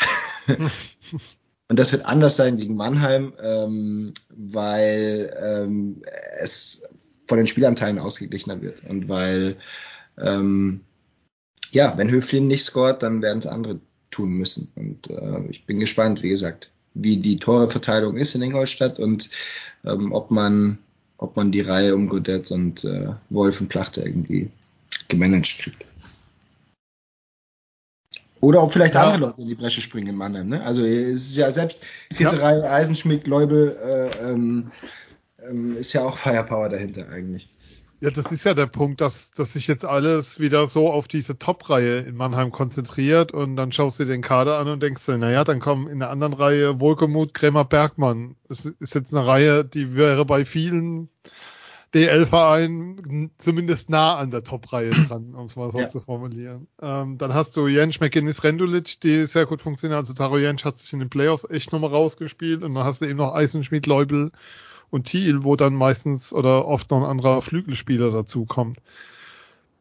[1.70, 6.02] Und das wird anders sein gegen Mannheim, ähm, weil ähm,
[6.40, 6.82] es
[7.28, 8.82] von den Spielanteilen ausgeglichener wird.
[8.88, 9.56] Und weil,
[10.18, 10.80] ähm,
[11.70, 13.78] ja, wenn Höflin nicht scoret, dann werden es andere
[14.10, 14.72] tun müssen.
[14.74, 19.30] Und äh, ich bin gespannt, wie gesagt, wie die Toreverteilung ist in Ingolstadt und
[19.84, 20.78] ähm, ob man
[21.18, 24.50] ob man die Reihe um Godet und äh, Wolf und Plachte irgendwie
[25.06, 25.84] gemanagt kriegt.
[28.40, 29.04] Oder ob vielleicht ja.
[29.04, 30.48] andere Leute in die Bresche springen in Mannheim.
[30.48, 30.62] Ne?
[30.64, 31.82] Also es ist ja selbst
[32.12, 32.42] vierte ja.
[32.42, 34.70] Reihe Eisenschmidt, Leubel äh, ähm,
[35.46, 37.48] ähm, ist ja auch Firepower dahinter eigentlich.
[38.02, 41.38] Ja, das ist ja der Punkt, dass, dass sich jetzt alles wieder so auf diese
[41.38, 45.18] Top-Reihe in Mannheim konzentriert und dann schaust du dir den Kader an und denkst dir,
[45.18, 48.36] naja, dann kommen in der anderen Reihe Wohlgemuth, Krämer, Bergmann.
[48.48, 51.10] Das ist jetzt eine Reihe, die wäre bei vielen
[51.94, 55.88] DL-Verein zumindest nah an der Top-Reihe dran, um es mal so ja.
[55.88, 56.68] zu formulieren.
[56.80, 59.98] Ähm, dann hast du Jens McGinnis Rendulic, die sehr gut funktionieren.
[59.98, 63.06] Also Taro Jens hat sich in den Playoffs echt nochmal rausgespielt und dann hast du
[63.06, 64.30] eben noch Eisenschmied, Leubel
[64.90, 68.78] und Thiel, wo dann meistens oder oft noch ein anderer Flügelspieler dazu kommt.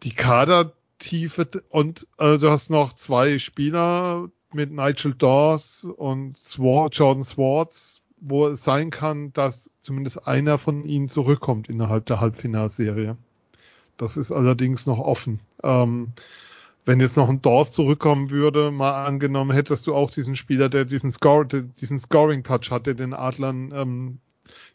[0.03, 7.23] Die Kadertiefe und also du hast noch zwei Spieler mit Nigel Dawes und Swart, Jordan
[7.23, 7.88] Swartz,
[8.21, 13.17] wo es sein kann, dass zumindest einer von ihnen zurückkommt innerhalb der Halbfinalserie.
[13.97, 15.39] Das ist allerdings noch offen.
[15.63, 16.13] Ähm,
[16.85, 20.85] wenn jetzt noch ein Dawes zurückkommen würde, mal angenommen, hättest du auch diesen Spieler, der
[20.85, 24.19] diesen, Score, diesen Scoring-Touch hatte, den Adlern ähm,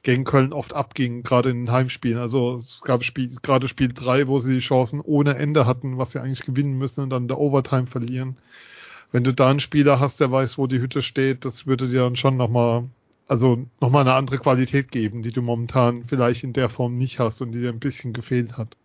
[0.03, 2.18] gegen Köln oft abging, gerade in den Heimspielen.
[2.18, 6.12] Also es gab Spiel, gerade Spiel 3, wo sie die Chancen ohne Ende hatten, was
[6.12, 8.36] sie eigentlich gewinnen müssen und dann der Overtime verlieren.
[9.11, 12.03] Wenn du da einen Spieler hast, der weiß, wo die Hütte steht, das würde dir
[12.03, 12.84] dann schon nochmal
[13.27, 17.41] also nochmal eine andere Qualität geben, die du momentan vielleicht in der Form nicht hast
[17.41, 18.77] und die dir ein bisschen gefehlt hat.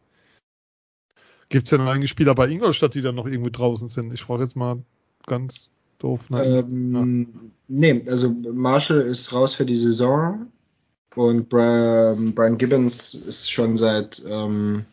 [1.50, 4.14] Gibt es denn eigentlich Spieler bei Ingolstadt, die dann noch irgendwo draußen sind?
[4.14, 4.84] Ich frage jetzt mal
[5.26, 6.22] ganz doof.
[6.32, 7.52] Ähm.
[7.68, 10.48] Nee, also Marshall ist raus für die Saison
[11.16, 14.86] und Brian, Brian Gibbons ist schon seit ähm,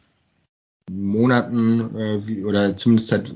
[0.90, 3.32] Monaten äh, wie, oder zumindest seit äh,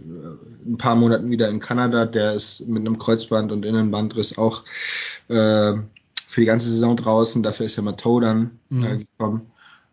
[0.67, 2.07] ein paar Monaten wieder in Kanada.
[2.07, 4.65] Der ist mit einem Kreuzband und Innenbandriss auch
[5.29, 5.75] äh,
[6.31, 7.43] für die ganze Saison draußen.
[7.43, 8.85] Dafür ist ja Mato dann mhm.
[8.85, 9.51] äh, gekommen,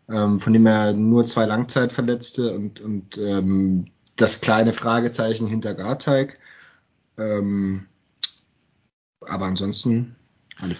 [0.08, 6.38] ähm, von dem er nur zwei Langzeitverletzte und, und ähm, das kleine Fragezeichen hinter Garteig.
[7.18, 7.86] Ähm,
[9.26, 10.14] aber ansonsten
[10.60, 10.76] alle.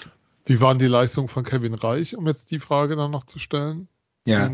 [0.46, 3.88] Wie waren die Leistungen von Kevin Reich, um jetzt die Frage dann noch zu stellen?
[4.26, 4.48] Ja.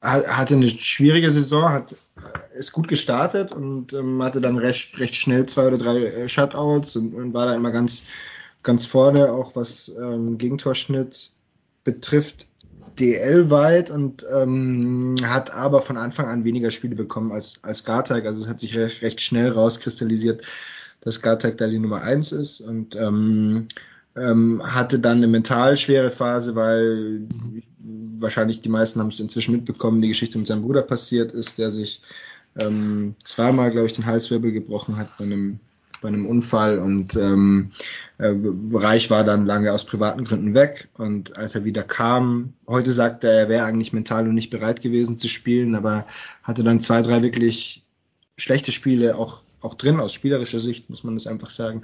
[0.00, 1.96] Hatte eine schwierige Saison, hat
[2.56, 6.94] ist gut gestartet und ähm, hatte dann recht, recht schnell zwei oder drei äh, Shutouts
[6.94, 8.04] und, und war da immer ganz
[8.66, 11.30] ganz vorne, auch was ähm, Gegentorschnitt
[11.84, 12.48] betrifft,
[12.98, 18.26] DL-weit und ähm, hat aber von Anfang an weniger Spiele bekommen als, als Gartag.
[18.26, 20.44] Also es hat sich recht, recht schnell rauskristallisiert,
[21.00, 23.68] dass Gartag da die Nummer eins ist und ähm,
[24.16, 27.62] ähm, hatte dann eine mental schwere Phase, weil mhm.
[28.18, 31.70] wahrscheinlich die meisten haben es inzwischen mitbekommen, die Geschichte mit seinem Bruder passiert ist, der
[31.70, 32.02] sich
[32.58, 35.60] ähm, zweimal, glaube ich, den Halswirbel gebrochen hat bei einem
[36.00, 37.70] bei einem Unfall und ähm,
[38.18, 38.32] äh,
[38.72, 43.24] Reich war dann lange aus privaten Gründen weg und als er wieder kam, heute sagt
[43.24, 46.06] er, er wäre eigentlich mental noch nicht bereit gewesen zu spielen, aber
[46.42, 47.84] hatte dann zwei, drei wirklich
[48.36, 51.82] schlechte Spiele auch, auch drin, aus spielerischer Sicht muss man das einfach sagen.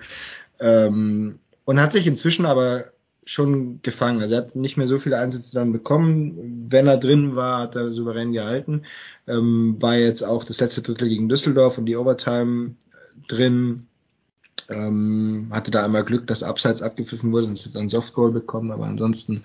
[0.61, 2.93] Ähm, und hat sich inzwischen aber
[3.25, 4.21] schon gefangen.
[4.21, 6.67] Also er hat nicht mehr so viele Einsätze dann bekommen.
[6.69, 8.83] Wenn er drin war, hat er souverän gehalten.
[9.29, 12.75] Ähm, war jetzt auch das letzte Drittel gegen Düsseldorf und die Overtime
[13.29, 13.87] drin.
[14.69, 18.71] Ähm, hatte da einmal Glück, dass Abseits abgepfiffen wurde, sonst hätte er ein Softgoal bekommen,
[18.71, 19.45] aber ansonsten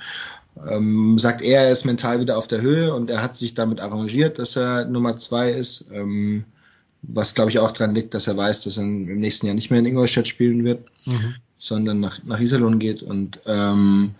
[0.67, 3.79] ähm, sagt er, er ist mental wieder auf der Höhe und er hat sich damit
[3.79, 5.85] arrangiert, dass er Nummer zwei ist.
[5.91, 6.45] Ähm,
[7.03, 9.69] was glaube ich auch daran liegt, dass er weiß, dass er im nächsten Jahr nicht
[9.69, 11.35] mehr in Ingolstadt spielen wird, mhm.
[11.57, 13.03] sondern nach, nach Iserlohn geht.
[13.03, 14.15] Und ähm,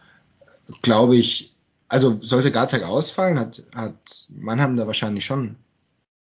[0.82, 1.54] glaube ich,
[1.88, 5.56] also sollte Garzak ausfallen, hat, hat Mannheim da wahrscheinlich schon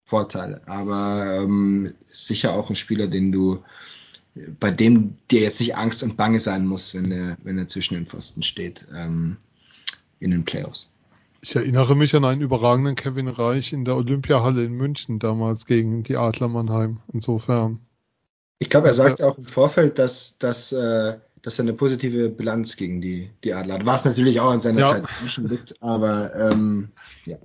[0.05, 0.61] Vorteile.
[0.67, 3.63] Aber ähm, sicher auch ein Spieler, den du,
[4.59, 7.95] bei dem dir jetzt nicht Angst und Bange sein muss, wenn er, wenn er zwischen
[7.95, 9.37] den Pfosten steht ähm,
[10.19, 10.91] in den Playoffs.
[11.41, 16.03] Ich erinnere mich an einen überragenden Kevin Reich in der Olympiahalle in München damals gegen
[16.03, 16.99] die Adler Mannheim.
[17.13, 17.79] Insofern.
[18.59, 22.75] Ich glaube, er sagt auch im Vorfeld, dass, dass, äh, dass er eine positive Bilanz
[22.75, 23.85] gegen die, die Adler hat.
[23.85, 24.87] Was natürlich auch in seiner ja.
[24.87, 26.89] Zeit schon liegt, aber ähm,
[27.27, 27.37] ja.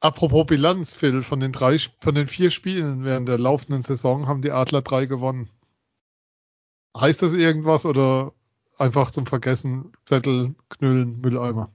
[0.00, 4.40] Apropos Bilanz, Phil, von den drei, von den vier Spielen während der laufenden Saison haben
[4.40, 5.50] die Adler drei gewonnen.
[6.96, 8.32] Heißt das irgendwas oder
[8.78, 11.70] einfach zum Vergessen Zettel, Knüllen, Mülleimer?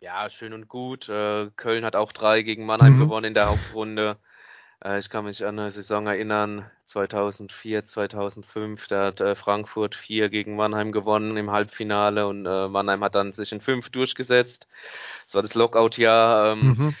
[0.00, 1.08] Ja, schön und gut.
[1.08, 3.00] Äh, Köln hat auch drei gegen Mannheim mhm.
[3.00, 4.16] gewonnen in der Hauptrunde.
[4.84, 10.28] Äh, ich kann mich an eine Saison erinnern, 2004, 2005, da hat äh, Frankfurt vier
[10.28, 14.66] gegen Mannheim gewonnen im Halbfinale und Mannheim hat dann sich in fünf durchgesetzt.
[15.26, 16.52] Das war das Lockout-Jahr.
[16.52, 16.94] Ähm, mhm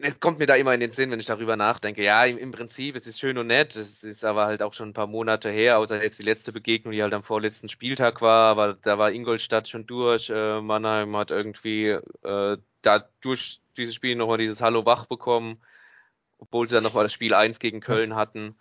[0.00, 2.02] es kommt mir da immer in den Sinn, wenn ich darüber nachdenke.
[2.02, 4.90] Ja, im, im, Prinzip, es ist schön und nett, es ist aber halt auch schon
[4.90, 8.50] ein paar Monate her, außer jetzt die letzte Begegnung, die halt am vorletzten Spieltag war,
[8.50, 14.14] aber da war Ingolstadt schon durch, äh, Mannheim hat irgendwie äh, da durch dieses Spiel
[14.14, 15.60] nochmal dieses Hallo wach bekommen,
[16.38, 18.56] obwohl sie dann nochmal das Spiel 1 gegen Köln hatten.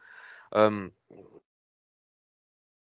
[0.51, 0.91] Ähm,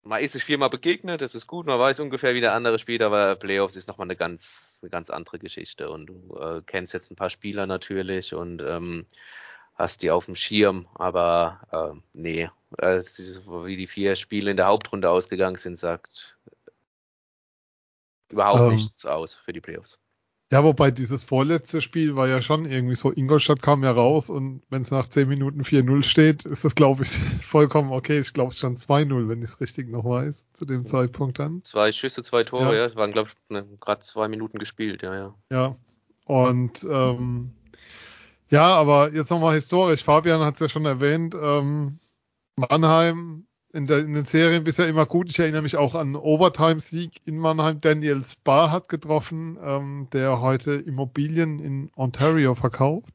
[0.02, 3.02] man ist sich viermal begegnet, das ist gut, man weiß ungefähr, wie der andere spielt,
[3.02, 7.10] aber Playoffs ist nochmal eine ganz, eine ganz andere Geschichte und du äh, kennst jetzt
[7.10, 9.06] ein paar Spieler natürlich und ähm,
[9.74, 14.66] hast die auf dem Schirm, aber äh, nee, äh, wie die vier Spiele in der
[14.66, 16.36] Hauptrunde ausgegangen sind, sagt
[18.28, 19.98] überhaupt ähm, nichts aus für die Playoffs.
[20.54, 24.62] Ja, wobei dieses vorletzte Spiel war ja schon irgendwie so, Ingolstadt kam ja raus und
[24.70, 27.10] wenn es nach 10 Minuten 4-0 steht, ist das, glaube ich,
[27.44, 28.20] vollkommen okay.
[28.20, 31.64] Ich glaube, es stand 2-0, wenn ich es richtig noch weiß, zu dem Zeitpunkt dann.
[31.64, 32.82] Zwei Schüsse, zwei Tore, ja.
[32.82, 32.84] ja.
[32.84, 35.34] Es waren, glaube ich, ne, gerade zwei Minuten gespielt, ja, ja.
[35.50, 35.76] Ja,
[36.26, 37.50] und ähm,
[38.48, 40.04] ja, aber jetzt nochmal historisch.
[40.04, 41.98] Fabian hat es ja schon erwähnt, ähm,
[42.54, 45.28] Mannheim in, der, in den Serien bisher immer gut.
[45.28, 47.80] Ich erinnere mich auch an Overtime-Sieg in Mannheim.
[47.80, 53.12] Daniel Spar hat getroffen, ähm, der heute Immobilien in Ontario verkauft.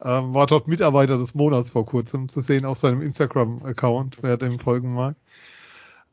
[0.00, 4.58] Ähm, war dort Mitarbeiter des Monats vor kurzem zu sehen auf seinem Instagram-Account, wer dem
[4.58, 5.16] folgen mag.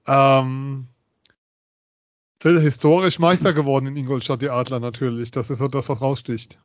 [0.05, 0.87] Ähm,
[2.41, 5.31] Phil, historisch Meister geworden in Ingolstadt, die Adler natürlich.
[5.31, 6.59] Das ist so das, was raussticht.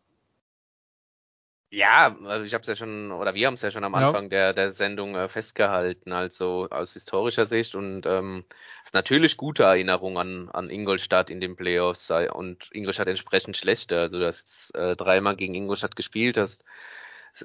[1.70, 4.24] Ja, also ich habe es ja schon, oder wir haben es ja schon am Anfang
[4.24, 4.28] ja.
[4.28, 8.44] der, der Sendung äh, festgehalten, also aus historischer Sicht und ähm,
[8.92, 14.02] natürlich gute Erinnerung an, an Ingolstadt in den Playoffs sei, und Ingolstadt entsprechend schlechter.
[14.02, 16.64] Also du hast jetzt äh, dreimal gegen Ingolstadt gespielt, hast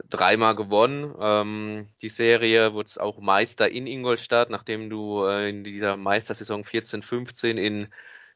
[0.10, 1.16] dreimal gewonnen.
[1.20, 7.58] Ähm, die Serie wurde auch Meister in Ingolstadt, nachdem du äh, in dieser Meistersaison 14-15
[7.58, 7.88] in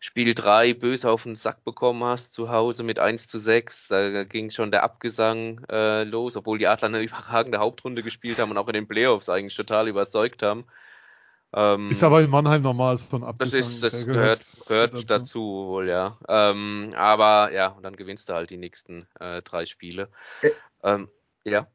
[0.06, 3.88] Spiel 3 böse auf den Sack bekommen hast zu Hause mit 1 zu 6.
[3.88, 8.52] Da ging schon der Abgesang äh, los, obwohl die Adler eine überragende Hauptrunde gespielt haben
[8.52, 10.66] und auch in den Playoffs eigentlich total überzeugt haben.
[11.54, 13.62] Ähm, ist aber in Mannheim normal so ein Abgesang.
[13.62, 15.06] Das, ist, das gehört, gehört dazu.
[15.06, 15.40] dazu.
[15.40, 16.20] wohl, ja.
[16.30, 20.10] Ähm, aber ja, und dann gewinnst du halt die nächsten äh, drei Spiele.
[20.44, 20.52] Ä
[20.84, 21.10] ähm,
[21.46, 21.66] ja.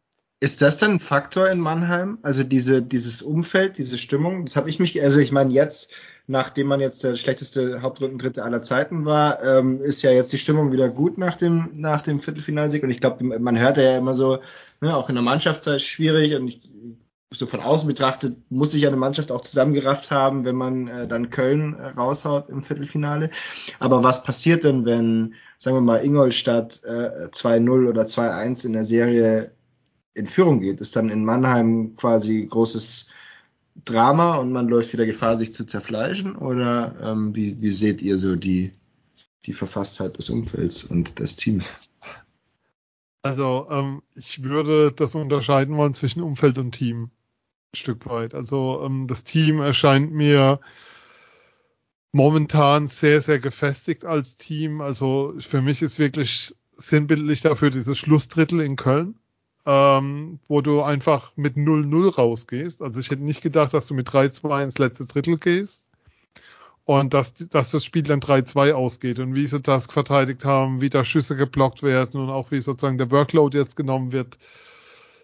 [0.41, 2.19] Ist das dann ein Faktor in Mannheim?
[2.23, 4.47] Also diese, dieses Umfeld, diese Stimmung?
[4.47, 5.93] Das habe ich mich, also ich meine jetzt
[6.31, 10.71] nachdem man jetzt der schlechteste Hauptrundendritte aller Zeiten war, ähm, ist ja jetzt die Stimmung
[10.71, 12.85] wieder gut nach dem, nach dem Viertelfinalsieg.
[12.85, 14.39] Und ich glaube, man hört ja immer so,
[14.81, 16.63] ne, auch in der Mannschaftszeit schwierig und ich,
[17.33, 21.09] so von außen betrachtet muss sich ja eine Mannschaft auch zusammengerafft haben, wenn man äh,
[21.09, 23.31] dann Köln raushaut im Viertelfinale.
[23.79, 28.85] Aber was passiert denn, wenn, sagen wir mal, Ingolstadt äh, 2-0 oder 2-1 in der
[28.85, 29.53] Serie
[30.15, 30.81] in Führung geht?
[30.81, 33.11] Ist dann in Mannheim quasi großes
[33.85, 36.37] Drama und man läuft wieder Gefahr, sich zu zerfleischen?
[36.37, 38.73] Oder ähm, wie, wie seht ihr so die,
[39.47, 41.65] die Verfasstheit des Umfelds und des Teams?
[43.23, 47.11] Also ähm, ich würde das unterscheiden wollen zwischen Umfeld und Team
[47.73, 48.35] ein Stück weit.
[48.35, 50.61] Also ähm, das Team erscheint mir
[52.13, 54.81] momentan sehr, sehr gefestigt als Team.
[54.81, 59.17] Also für mich ist wirklich sinnbildlich dafür dieses Schlussdrittel in Köln
[59.67, 62.83] ähm, wo du einfach mit 0-0 rausgehst.
[62.83, 65.83] Also ich hätte nicht gedacht, dass du mit 3-2 ins letzte Drittel gehst
[66.85, 70.91] und dass, dass das Spiel dann 3-2 ausgeht und wie sie das verteidigt haben, wie
[70.91, 74.39] da Schüsse geblockt werden und auch wie sozusagen der Workload jetzt genommen wird,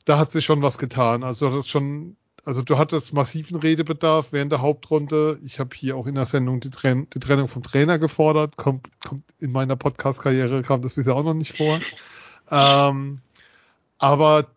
[0.05, 1.25] da hat sich schon was getan.
[1.25, 5.41] Also das schon, also du hattest massiven Redebedarf während der Hauptrunde.
[5.45, 8.57] Ich habe hier auch in der Sendung die, Tren die Trennung vom Trainer gefordert.
[8.57, 11.79] Kommt, kommt in meiner Podcast-Karriere kam das bisher auch noch nicht vor.
[12.49, 13.23] Ähm,
[13.99, 14.49] aber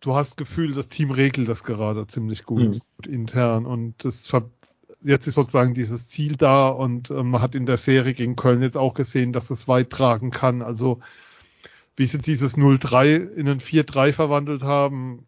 [0.00, 3.12] du hast Gefühl, das Team regelt das gerade ziemlich gut, mhm.
[3.12, 4.30] intern und das
[5.02, 8.62] jetzt ist sozusagen dieses Ziel da und äh, man hat in der Serie gegen Köln
[8.62, 10.62] jetzt auch gesehen, dass es weit tragen kann.
[10.62, 11.00] Also
[11.96, 15.26] wie sie dieses 0-3 in ein 4-3 verwandelt haben,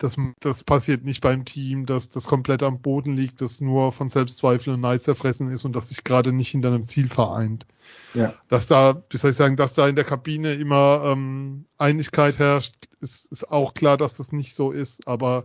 [0.00, 4.08] das, das passiert nicht beim Team, dass das komplett am Boden liegt, das nur von
[4.08, 7.66] Selbstzweifel und Neid zerfressen ist und das sich gerade nicht hinter einem Ziel vereint.
[8.14, 8.32] Ja.
[8.48, 12.74] Dass da, wie soll ich sagen, dass da in der Kabine immer ähm, Einigkeit herrscht,
[13.02, 15.44] ist, ist auch klar, dass das nicht so ist, aber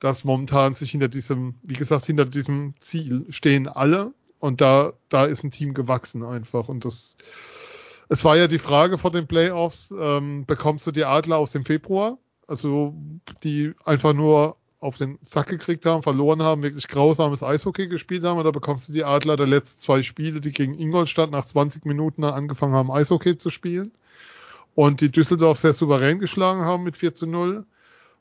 [0.00, 5.26] dass momentan sich hinter diesem, wie gesagt, hinter diesem Ziel stehen alle und da, da
[5.26, 7.18] ist ein Team gewachsen einfach und das,
[8.08, 11.66] es war ja die Frage vor den Playoffs, ähm, bekommst du die Adler aus dem
[11.66, 12.16] Februar?
[12.46, 12.94] Also
[13.42, 18.38] die einfach nur auf den Sack gekriegt haben, verloren haben, wirklich grausames Eishockey gespielt haben,
[18.38, 22.22] oder bekommst du die Adler der letzten zwei Spiele, die gegen Ingolstadt nach 20 Minuten
[22.22, 23.92] angefangen haben, Eishockey zu spielen
[24.74, 27.64] und die Düsseldorf sehr souverän geschlagen haben mit 4 zu 0.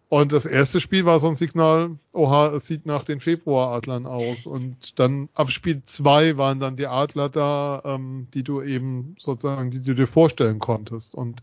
[0.10, 4.46] Und das erste Spiel war so ein Signal, oha, es sieht nach den Februaradlern aus.
[4.46, 9.72] Und dann ab Spiel zwei waren dann die Adler da, ähm, die du eben sozusagen,
[9.72, 11.16] die du dir vorstellen konntest.
[11.16, 11.42] Und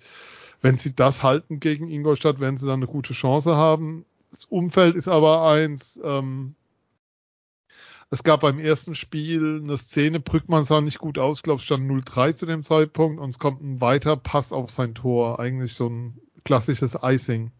[0.60, 4.04] wenn sie das halten gegen Ingolstadt, werden sie dann eine gute Chance haben.
[4.30, 6.54] Das Umfeld ist aber eins, ähm,
[8.10, 11.88] es gab beim ersten Spiel eine Szene, Brückmann sah nicht gut aus, ich glaube, stand
[11.88, 15.88] 0-3 zu dem Zeitpunkt und es kommt ein weiter Pass auf sein Tor, eigentlich so
[15.88, 17.52] ein klassisches Icing.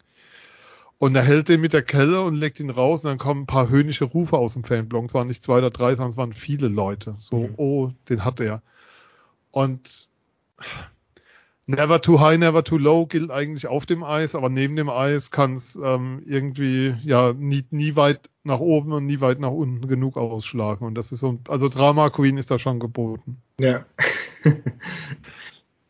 [0.99, 3.47] Und er hält den mit der Kelle und legt ihn raus und dann kommen ein
[3.47, 5.07] paar höhnische Rufe aus dem Fanblock.
[5.07, 7.15] Es waren nicht zwei oder drei, sondern es waren viele Leute.
[7.21, 7.55] So, mhm.
[7.57, 8.61] oh, den hat er.
[9.51, 10.09] Und
[11.71, 15.31] never too high, never too low gilt eigentlich auf dem Eis, aber neben dem Eis
[15.31, 19.87] kann es ähm, irgendwie ja nie, nie weit nach oben und nie weit nach unten
[19.87, 20.87] genug ausschlagen.
[20.87, 23.41] Und das ist so, also Drama Queen ist da schon geboten.
[23.59, 23.85] Ja.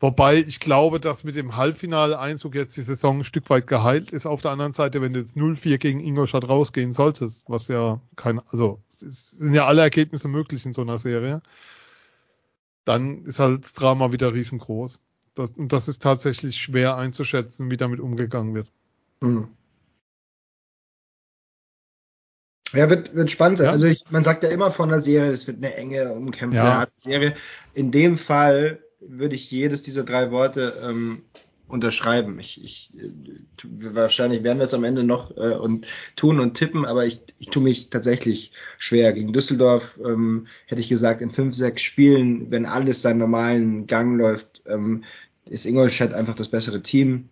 [0.00, 4.26] Wobei ich glaube, dass mit dem Halbfinale-Einzug jetzt die Saison ein Stück weit geheilt ist.
[4.26, 8.40] Auf der anderen Seite, wenn du jetzt 0-4 gegen Ingolstadt rausgehen solltest, was ja kein,
[8.48, 11.42] also es sind ja alle Ergebnisse möglich in so einer Serie,
[12.86, 15.00] dann ist halt das Drama wieder riesengroß.
[15.34, 18.68] Das, und das ist tatsächlich schwer einzuschätzen, wie damit umgegangen wird.
[19.22, 19.48] Hm.
[22.72, 23.66] Ja, wird, wird spannend sein.
[23.66, 23.72] Ja.
[23.72, 26.86] Also ich, man sagt ja immer von der Serie, es wird eine enge, umkämpfte ja.
[26.94, 27.34] Serie.
[27.74, 31.22] In dem Fall würde ich jedes dieser drei Worte ähm,
[31.70, 32.38] unterschreiben.
[32.38, 33.10] Ich, ich äh,
[33.94, 37.48] wahrscheinlich werden wir es am Ende noch äh, und tun und tippen, aber ich, ich
[37.48, 39.12] tue mich tatsächlich schwer.
[39.12, 44.18] Gegen Düsseldorf ähm, hätte ich gesagt, in fünf, sechs Spielen, wenn alles seinen normalen Gang
[44.18, 45.04] läuft, ähm,
[45.46, 47.28] ist Ingolstadt einfach das bessere Team.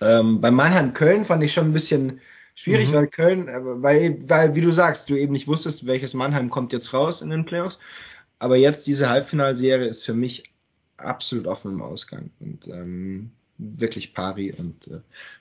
[0.00, 2.20] Ähm, bei Mannheim Köln fand ich schon ein bisschen
[2.54, 2.94] schwierig, mhm.
[2.94, 6.72] weil Köln, äh, weil, weil, wie du sagst, du eben nicht wusstest, welches Mannheim kommt
[6.72, 7.78] jetzt raus in den Playoffs.
[8.38, 10.44] Aber jetzt diese Halbfinalserie ist für mich
[10.96, 15.00] absolut offen im Ausgang und ähm, wirklich pari und äh,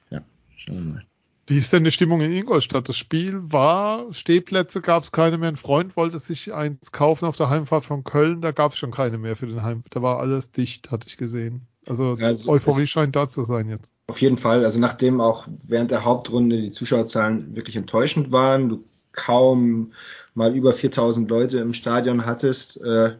[0.09, 0.21] ja,
[0.55, 1.05] schauen wir mal.
[1.45, 2.87] Wie ist denn die Stimmung in Ingolstadt?
[2.87, 5.49] Das Spiel war, Stehplätze gab es keine mehr.
[5.49, 8.91] Ein Freund wollte sich eins kaufen auf der Heimfahrt von Köln, da gab es schon
[8.91, 9.83] keine mehr für den Heim.
[9.89, 11.67] Da war alles dicht, hatte ich gesehen.
[11.85, 13.91] Also, also Euphorie scheint da zu sein jetzt.
[14.07, 14.63] Auf jeden Fall.
[14.63, 19.91] Also nachdem auch während der Hauptrunde die Zuschauerzahlen wirklich enttäuschend waren, du kaum
[20.33, 23.15] mal über 4000 Leute im Stadion hattest, äh,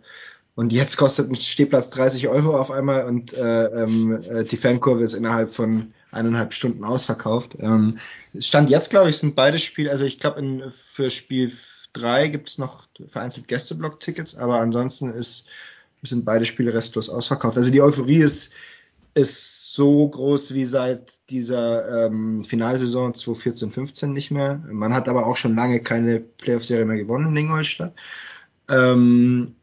[0.55, 5.03] und jetzt kostet ein Stehplatz 30 Euro auf einmal und äh, ähm, äh, die Fankurve
[5.03, 7.55] ist innerhalb von eineinhalb Stunden ausverkauft.
[7.59, 7.97] Ähm,
[8.37, 11.51] Stand jetzt, glaube ich, sind beide Spiele, also ich glaube, für Spiel
[11.93, 15.47] 3 gibt es noch vereinzelt Gästeblock-Tickets, aber ansonsten ist,
[16.03, 17.57] sind beide Spiele restlos ausverkauft.
[17.57, 18.51] Also die Euphorie ist,
[19.15, 24.61] ist so groß wie seit dieser ähm, Finalsaison 2014-15 nicht mehr.
[24.69, 27.93] Man hat aber auch schon lange keine Playoff-Serie mehr gewonnen in Ingolstadt.
[28.69, 29.55] Ähm,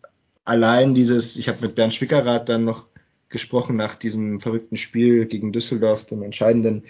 [0.44, 2.86] allein dieses, ich habe mit Bernd Schwickerath dann noch
[3.30, 6.82] gesprochen nach diesem verrückten Spiel gegen Düsseldorf, dem entscheidenden,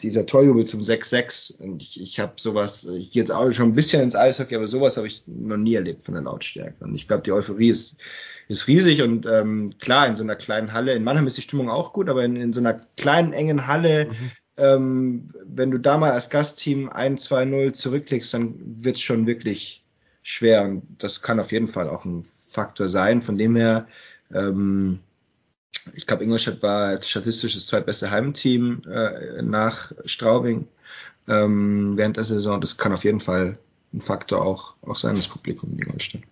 [0.00, 1.58] dieser Torjubel zum 6-6.
[1.58, 4.66] Und ich, ich habe sowas, ich gehe jetzt auch schon ein bisschen ins Eishockey, aber
[4.66, 6.82] sowas habe ich noch nie erlebt von der Lautstärke.
[6.82, 8.00] Und ich glaube, die Euphorie ist,
[8.48, 11.68] ist riesig und ähm, klar, in so einer kleinen Halle, in Mannheim ist die Stimmung
[11.68, 14.30] auch gut, aber in, in so einer kleinen, engen Halle, mhm.
[14.56, 19.84] ähm, wenn du da mal als Gastteam 1-2-0 zurücklegst, dann wird es schon wirklich
[20.22, 20.64] schwer.
[20.64, 23.22] Und das kann auf jeden Fall auch ein Faktor sein.
[23.22, 23.86] Von dem her,
[24.32, 25.00] ähm,
[25.94, 30.68] ich glaube, Ingolstadt war statistisch das zweitbeste Heimteam äh, nach Straubing
[31.28, 32.60] ähm, während der Saison.
[32.60, 33.58] Das kann auf jeden Fall
[33.92, 36.22] ein Faktor auch, auch sein, das Publikum in Ingolstadt.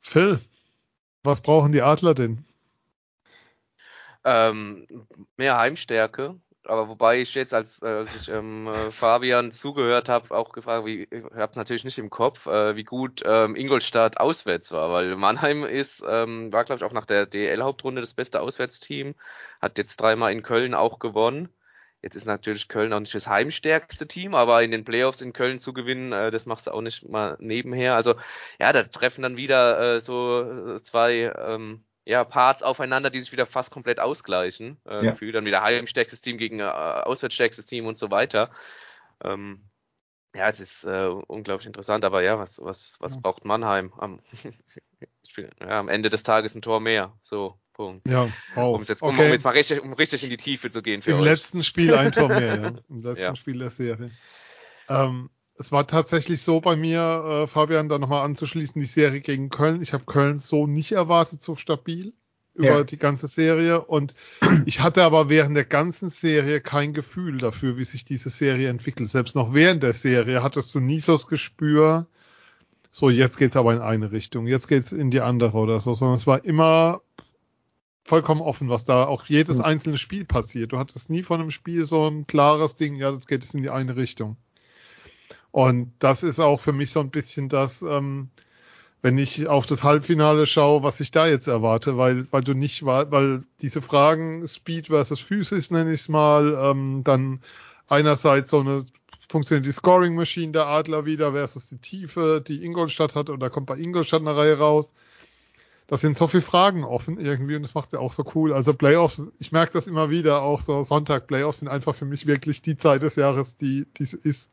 [0.00, 0.40] Phil,
[1.22, 2.44] was brauchen die Adler denn?
[4.24, 4.86] Ähm,
[5.36, 6.36] mehr Heimstärke.
[6.64, 10.84] Aber wobei ich jetzt, als, äh, als ich ähm, äh, Fabian zugehört habe, auch gefragt,
[10.86, 14.90] wie, ich habe es natürlich nicht im Kopf, äh, wie gut ähm, Ingolstadt auswärts war,
[14.92, 19.14] weil Mannheim ist, ähm, war glaube ich auch nach der DL-Hauptrunde das beste Auswärtsteam,
[19.60, 21.48] hat jetzt dreimal in Köln auch gewonnen.
[22.02, 25.58] Jetzt ist natürlich Köln auch nicht das heimstärkste Team, aber in den Playoffs in Köln
[25.58, 27.94] zu gewinnen, äh, das macht es auch nicht mal nebenher.
[27.94, 28.14] Also
[28.58, 33.32] ja, da treffen dann wieder äh, so äh, zwei ähm, ja, Parts aufeinander, die sich
[33.32, 34.80] wieder fast komplett ausgleichen.
[34.86, 35.12] Äh, Ja.
[35.12, 38.50] Gefühl dann wieder heimstärkstes Team gegen äh, auswärtsstärkstes Team und so weiter.
[39.22, 39.64] Ähm,
[40.34, 43.20] ja, es ist äh, unglaublich interessant, aber ja, was, was, was Ja.
[43.20, 43.92] braucht Mannheim?
[43.98, 44.20] Am,
[45.60, 47.12] ja, am Ende des Tages ein Tor mehr.
[47.22, 48.06] So, Punkt.
[48.08, 48.74] Ja, wow.
[48.76, 49.26] Um, es jetzt, um, okay.
[49.26, 51.24] um jetzt mal richtig, um richtig in die Tiefe zu gehen für Im euch.
[51.24, 52.72] letzten Spiel ein Tor mehr, ja.
[52.88, 53.36] Im letzten Ja.
[53.36, 54.10] Spiel der Serie.
[54.88, 55.30] Ähm,
[55.60, 59.82] es war tatsächlich so bei mir, äh, Fabian, da nochmal anzuschließen, die Serie gegen Köln.
[59.82, 62.14] Ich habe Köln so nicht erwartet, so stabil
[62.54, 62.84] über Ja.
[62.84, 63.82] die ganze Serie.
[63.82, 64.14] Und
[64.66, 69.10] ich hatte aber während der ganzen Serie kein Gefühl dafür, wie sich diese Serie entwickelt.
[69.10, 72.06] Selbst noch während der Serie hattest du nie so das Gespür,
[72.90, 76.16] so jetzt geht's aber in eine Richtung, jetzt geht's in die andere oder so, sondern
[76.16, 77.02] es war immer
[78.04, 79.64] vollkommen offen, was da auch jedes Mhm.
[79.64, 80.72] einzelne Spiel passiert.
[80.72, 83.62] Du hattest nie von einem Spiel so ein klares Ding, ja, jetzt geht es in
[83.62, 84.36] die eine Richtung.
[85.52, 88.30] Und das ist auch für mich so ein bisschen das, ähm,
[89.02, 92.84] wenn ich auf das Halbfinale schaue, was ich da jetzt erwarte, weil, weil du nicht,
[92.84, 97.40] weil diese Fragen Speed versus Physis nenne ich es mal, ähm, dann
[97.88, 98.84] einerseits so eine
[99.30, 103.66] funktioniert die Scoring Machine der Adler wieder versus die Tiefe, die Ingolstadt hat, da kommt
[103.66, 104.92] bei Ingolstadt eine Reihe raus.
[105.90, 108.52] Da sind so viele Fragen offen irgendwie und das macht ja auch so cool.
[108.52, 112.28] Also Playoffs, ich merke das immer wieder, auch so Sonntag Playoffs sind einfach für mich
[112.28, 114.50] wirklich die Zeit des Jahres, die, die es ist.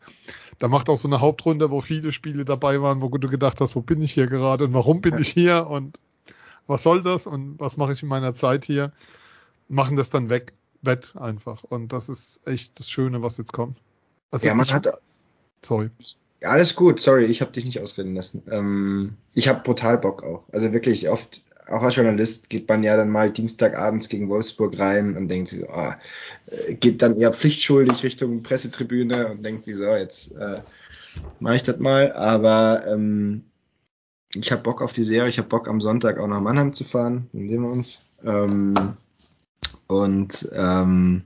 [0.57, 3.75] Da macht auch so eine Hauptrunde, wo viele Spiele dabei waren, wo du gedacht hast,
[3.75, 5.99] wo bin ich hier gerade und warum bin ich hier und
[6.65, 8.91] was soll das und was mache ich in meiner Zeit hier?
[9.69, 11.63] Machen das dann weg, wett einfach.
[11.63, 13.77] Und das ist echt das Schöne, was jetzt kommt.
[14.31, 14.88] Also Ja, man ich, hat
[15.61, 15.91] sorry.
[16.41, 18.43] Ja, alles gut, sorry, ich habe dich nicht ausreden lassen.
[18.51, 20.43] Ähm, ich habe brutal Bock auch.
[20.51, 25.17] Also wirklich oft, auch als Journalist geht man ja dann mal Dienstagabends gegen Wolfsburg rein
[25.17, 25.97] und denkt sich so, ah,
[26.45, 30.61] äh, geht dann eher pflichtschuldig Richtung Pressetribüne und denkt sich so, jetzt äh,
[31.39, 32.13] mache ich das mal.
[32.13, 33.43] Aber ähm,
[34.35, 36.83] ich habe Bock auf die Serie, ich habe Bock am Sonntag auch nach Mannheim zu
[36.83, 38.03] fahren, dann sehen wir uns.
[38.23, 38.75] Ähm,
[39.88, 41.23] und ähm,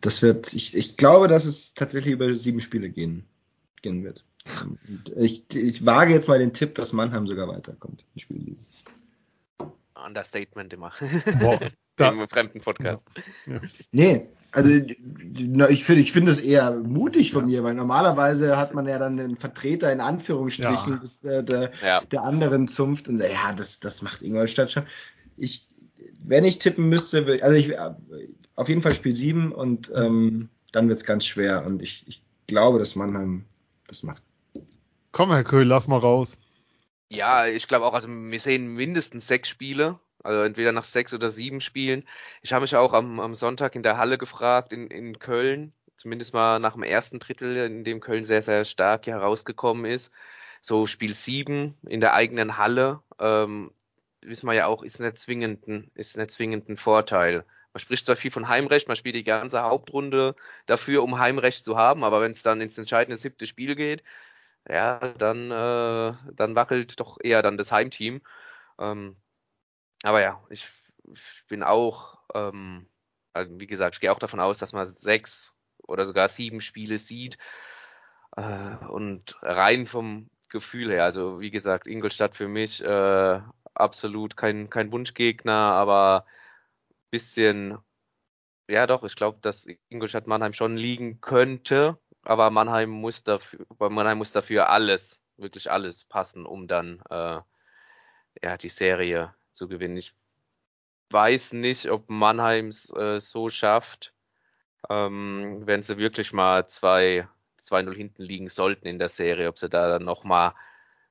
[0.00, 3.24] das wird, ich, ich glaube, dass es tatsächlich über sieben Spiele gehen
[3.86, 4.24] gehen wird.
[5.16, 8.04] Ich, ich wage jetzt mal den Tipp, dass Mannheim sogar weiterkommt.
[8.14, 8.58] in Spiel sieben.
[9.94, 10.92] Understatement immer.
[11.40, 11.60] Boah,
[11.96, 13.02] da, Im fremden Podcast.
[13.90, 18.86] Nee, also ich finde ich finde es eher mutig von mir, weil normalerweise hat man
[18.86, 20.98] ja dann einen Vertreter in Anführungsstrichen Ja.
[20.98, 22.00] des, äh, der, Ja.
[22.02, 24.84] der anderen Zunft und sagt, ja, das, das macht Ingolstadt schon.
[25.36, 25.68] Ich,
[26.22, 27.72] wenn ich tippen müsste, also ich,
[28.54, 32.22] auf jeden Fall Spiel 7 und ähm, dann wird es ganz schwer und ich, ich
[32.46, 33.44] glaube, dass Mannheim
[33.86, 34.22] das macht.
[35.12, 36.36] komm, Herr Köhl, lass mal raus.
[37.08, 41.30] Ja, ich glaube auch, also wir sehen mindestens sechs Spiele, also entweder nach sechs oder
[41.30, 42.04] sieben Spielen.
[42.42, 46.34] Ich habe mich auch am, am Sonntag in der Halle gefragt, in, in Köln, zumindest
[46.34, 50.10] mal nach dem ersten Drittel, in dem Köln sehr, sehr stark herausgekommen ist.
[50.60, 53.70] So Spiel sieben in der eigenen Halle, ähm,
[54.20, 55.64] wissen wir ja auch, ist nicht zwingend
[55.94, 57.44] ist nicht zwingend ein Vorteil.
[57.76, 61.76] Man spricht zwar viel von Heimrecht, man spielt die ganze Hauptrunde dafür, um Heimrecht zu
[61.76, 64.02] haben, aber wenn es dann ins entscheidende siebte Spiel geht,
[64.66, 68.22] ja, dann, äh, dann wackelt doch eher dann das Heimteam.
[68.78, 69.16] Ähm,
[70.02, 70.66] aber ja, ich,
[71.12, 72.88] ich bin auch, ähm,
[73.34, 75.54] also wie gesagt, ich gehe auch davon aus, dass man sechs
[75.86, 77.36] oder sogar sieben Spiele sieht.
[78.38, 83.40] Äh, und rein vom Gefühl her, also wie gesagt, Ingolstadt für mich äh,
[83.74, 86.24] absolut kein, kein Wunschgegner, aber
[87.16, 87.78] bisschen,
[88.68, 94.18] ja doch, ich glaube, dass Ingolstadt Mannheim schon liegen könnte, aber Mannheim muss dafür, Mannheim
[94.18, 97.40] muss dafür alles, wirklich alles passen, um dann äh,
[98.42, 99.96] ja die Serie zu gewinnen.
[99.96, 100.14] Ich
[101.10, 104.12] weiß nicht, ob Mannheim es äh, so schafft,
[104.90, 107.26] ähm, wenn sie wirklich mal zwei
[107.64, 110.54] 2-0 hinten liegen sollten in der Serie, ob sie da dann nochmal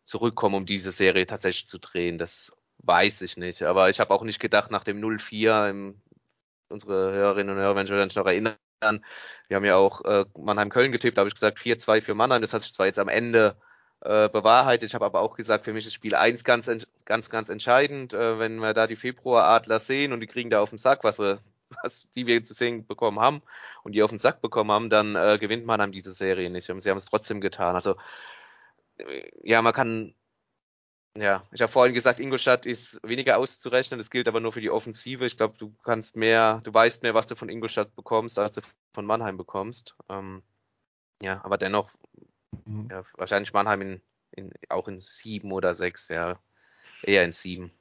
[0.06, 2.18] zurückkommen, um diese Serie tatsächlich zu drehen.
[2.18, 2.51] Das
[2.86, 3.63] weiß ich nicht.
[3.63, 6.01] Aber ich habe auch nicht gedacht, nach dem 0-4, im,
[6.69, 11.17] unsere Hörerinnen und Hörer werden sich noch erinnern, wir haben ja auch äh, Mannheim-Köln getippt,
[11.17, 12.41] da habe ich gesagt 4-2 für Mannheim.
[12.41, 13.55] Das hat sich zwar jetzt am Ende
[14.01, 14.89] äh, bewahrheitet.
[14.89, 16.69] Ich habe aber auch gesagt, für mich ist Spiel 1 ganz,
[17.05, 18.13] ganz, ganz entscheidend.
[18.13, 21.19] Äh, wenn wir da die Februar-Adler sehen und die kriegen da auf den Sack, was,
[21.19, 21.39] wir,
[21.83, 23.41] was die wir zu sehen bekommen haben
[23.83, 26.69] und die auf den Sack bekommen haben, dann äh, gewinnt Mannheim diese Serie nicht.
[26.69, 27.75] Und sie haben es trotzdem getan.
[27.75, 27.95] Also
[28.97, 30.13] äh, ja, man kann
[31.18, 33.97] Ja, ich habe vorhin gesagt, Ingolstadt ist weniger auszurechnen.
[33.99, 35.26] Das gilt aber nur für die Offensive.
[35.26, 38.61] Ich glaube, du kannst mehr, du weißt mehr, was du von Ingolstadt bekommst, als du
[38.93, 39.95] von Mannheim bekommst.
[40.09, 40.43] Ähm,
[41.22, 41.89] ja, aber dennoch,
[42.66, 42.89] mhm.
[42.91, 44.01] ja, wahrscheinlich Mannheim in,
[44.32, 46.38] in, auch in sieben oder sechs, ja,
[47.01, 47.72] eher in sieben.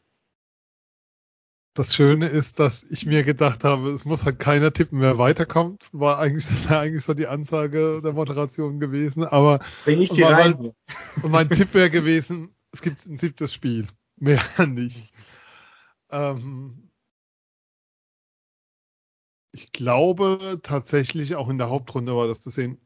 [1.76, 5.88] Das Schöne ist, dass ich mir gedacht habe, es muss halt keiner tippen, wer weiterkommt.
[5.90, 9.24] War eigentlich, war eigentlich so die Ansage der Moderation gewesen.
[9.24, 10.72] Aber Bring ich sie rein.
[11.20, 13.88] Und mein Tipp wäre gewesen, es gibt ein siebtes Spiel.
[14.16, 15.12] Mehr nicht.
[16.10, 16.90] Ähm,
[19.52, 22.78] ich glaube tatsächlich, auch in der Hauptrunde war das zu sehen.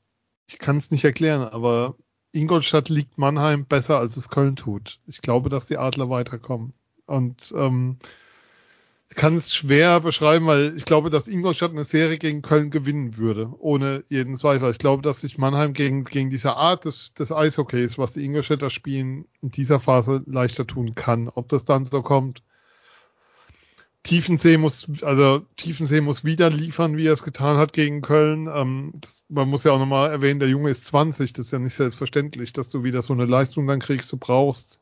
[0.49, 1.97] Ich kann es nicht erklären, aber
[2.33, 5.01] Ingolstadt liegt Mannheim besser, als es Köln tut.
[5.07, 6.75] Ich glaube, dass die Adler weiterkommen.
[7.07, 7.99] Und ähm,
[9.15, 13.53] kann es schwer beschreiben, weil ich glaube, dass Ingolstadt eine Serie gegen Köln gewinnen würde,
[13.59, 14.71] ohne jeden Zweifel.
[14.71, 18.71] Ich glaube, dass sich Mannheim gegen, gegen diese Art des, des Eishockeys, was die Ingolstädter
[18.71, 21.29] spielen, in dieser Phase leichter tun kann.
[21.29, 22.43] Ob das dann so kommt.
[24.05, 28.49] Tiefensee muss, also Tiefensee muss wieder liefern, wie er es getan hat gegen Köln.
[28.53, 31.59] Ähm, das, man muss ja auch nochmal erwähnen, der Junge ist 20, das ist ja
[31.59, 34.11] nicht selbstverständlich, dass du wieder so eine Leistung dann kriegst.
[34.13, 34.81] Du brauchst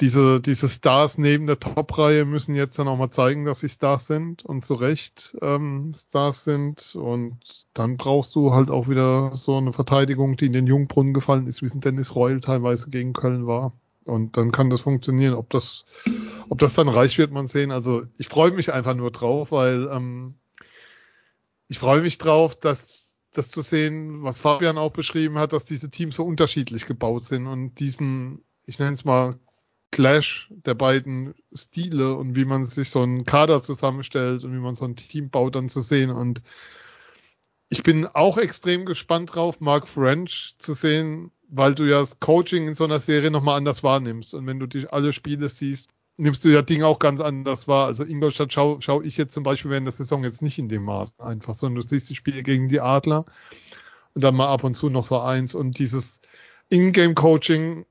[0.00, 4.06] diese, diese Stars neben der Top-Reihe müssen jetzt dann auch mal zeigen, dass sie Stars
[4.06, 6.94] sind und zu Recht ähm, Stars sind.
[6.96, 7.38] Und
[7.74, 11.62] dann brauchst du halt auch wieder so eine Verteidigung, die in den Jungbrunnen gefallen ist,
[11.62, 13.72] wie es in Dennis Reul teilweise gegen Köln war.
[14.04, 15.34] Und dann kann das funktionieren.
[15.34, 15.84] Ob das,
[16.48, 17.70] ob das dann reicht, wird man sehen.
[17.70, 20.34] Also ich freue mich einfach nur drauf, weil ähm,
[21.68, 25.90] ich freue mich drauf, dass das zu sehen, was Fabian auch beschrieben hat, dass diese
[25.90, 29.38] Teams so unterschiedlich gebaut sind und diesen, ich nenne es mal
[29.92, 34.74] Clash der beiden Stile und wie man sich so einen Kader zusammenstellt und wie man
[34.74, 36.10] so ein Team baut, dann zu sehen.
[36.10, 36.42] Und
[37.68, 42.66] ich bin auch extrem gespannt drauf, Mark French zu sehen, weil du ja das Coaching
[42.66, 44.34] in so einer Serie nochmal anders wahrnimmst.
[44.34, 47.86] Und wenn du dich alle Spiele siehst, nimmst du ja Dinge auch ganz anders wahr.
[47.86, 50.84] Also Ingolstadt schaue schau ich jetzt zum Beispiel während der Saison jetzt nicht in dem
[50.84, 53.26] Maß einfach, sondern du siehst die Spiele gegen die Adler
[54.14, 55.54] und dann mal ab und zu noch für eins.
[55.54, 56.20] Und dieses
[56.70, 57.84] Ingame-Coaching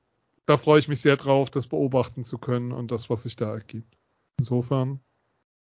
[0.46, 3.54] da freue ich mich sehr drauf, das beobachten zu können und das, was sich da
[3.54, 3.98] ergibt.
[4.38, 5.00] Insofern,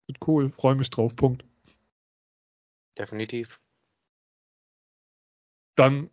[0.06, 1.44] wird cool, freue mich drauf, Punkt.
[2.98, 3.60] Definitiv.
[5.74, 6.10] Dann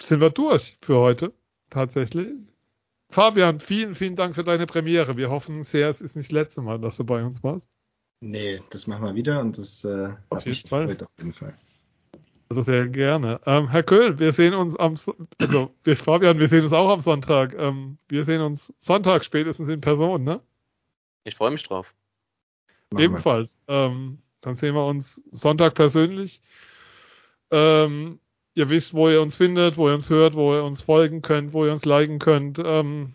[0.00, 1.32] sind wir durch für heute,
[1.70, 2.28] tatsächlich.
[3.10, 5.16] Fabian, vielen, vielen Dank für deine Premiere.
[5.16, 7.66] Wir hoffen sehr, es ist nicht das letzte Mal, dass du bei uns warst.
[8.20, 10.96] Nee, das machen wir wieder und das äh, auf jeden Fall.
[11.02, 11.58] auf jeden Fall.
[12.52, 13.40] Also sehr gerne.
[13.46, 14.96] Ähm, Herr Köhl, wir sehen uns am,
[15.38, 17.54] also wir, Fabian, wir sehen uns auch am Sonntag.
[17.58, 20.38] Ähm, wir sehen uns Sonntag spätestens in Person, ne?
[21.24, 21.94] Ich freue mich drauf.
[22.90, 23.58] Machen Ebenfalls.
[23.68, 26.42] Ähm, dann sehen wir uns Sonntag persönlich.
[27.50, 28.20] Ähm,
[28.52, 31.54] ihr wisst, wo ihr uns findet, wo ihr uns hört, wo ihr uns folgen könnt,
[31.54, 32.60] wo ihr uns liken könnt.
[32.62, 33.14] Ähm,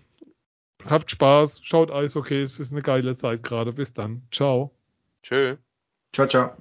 [0.83, 3.71] habt Spaß, schaut Eis, okay, es ist eine geile Zeit gerade.
[3.71, 4.23] Bis dann.
[4.31, 4.71] Ciao.
[5.21, 5.57] Tschö.
[6.11, 6.57] Ciao, ciao.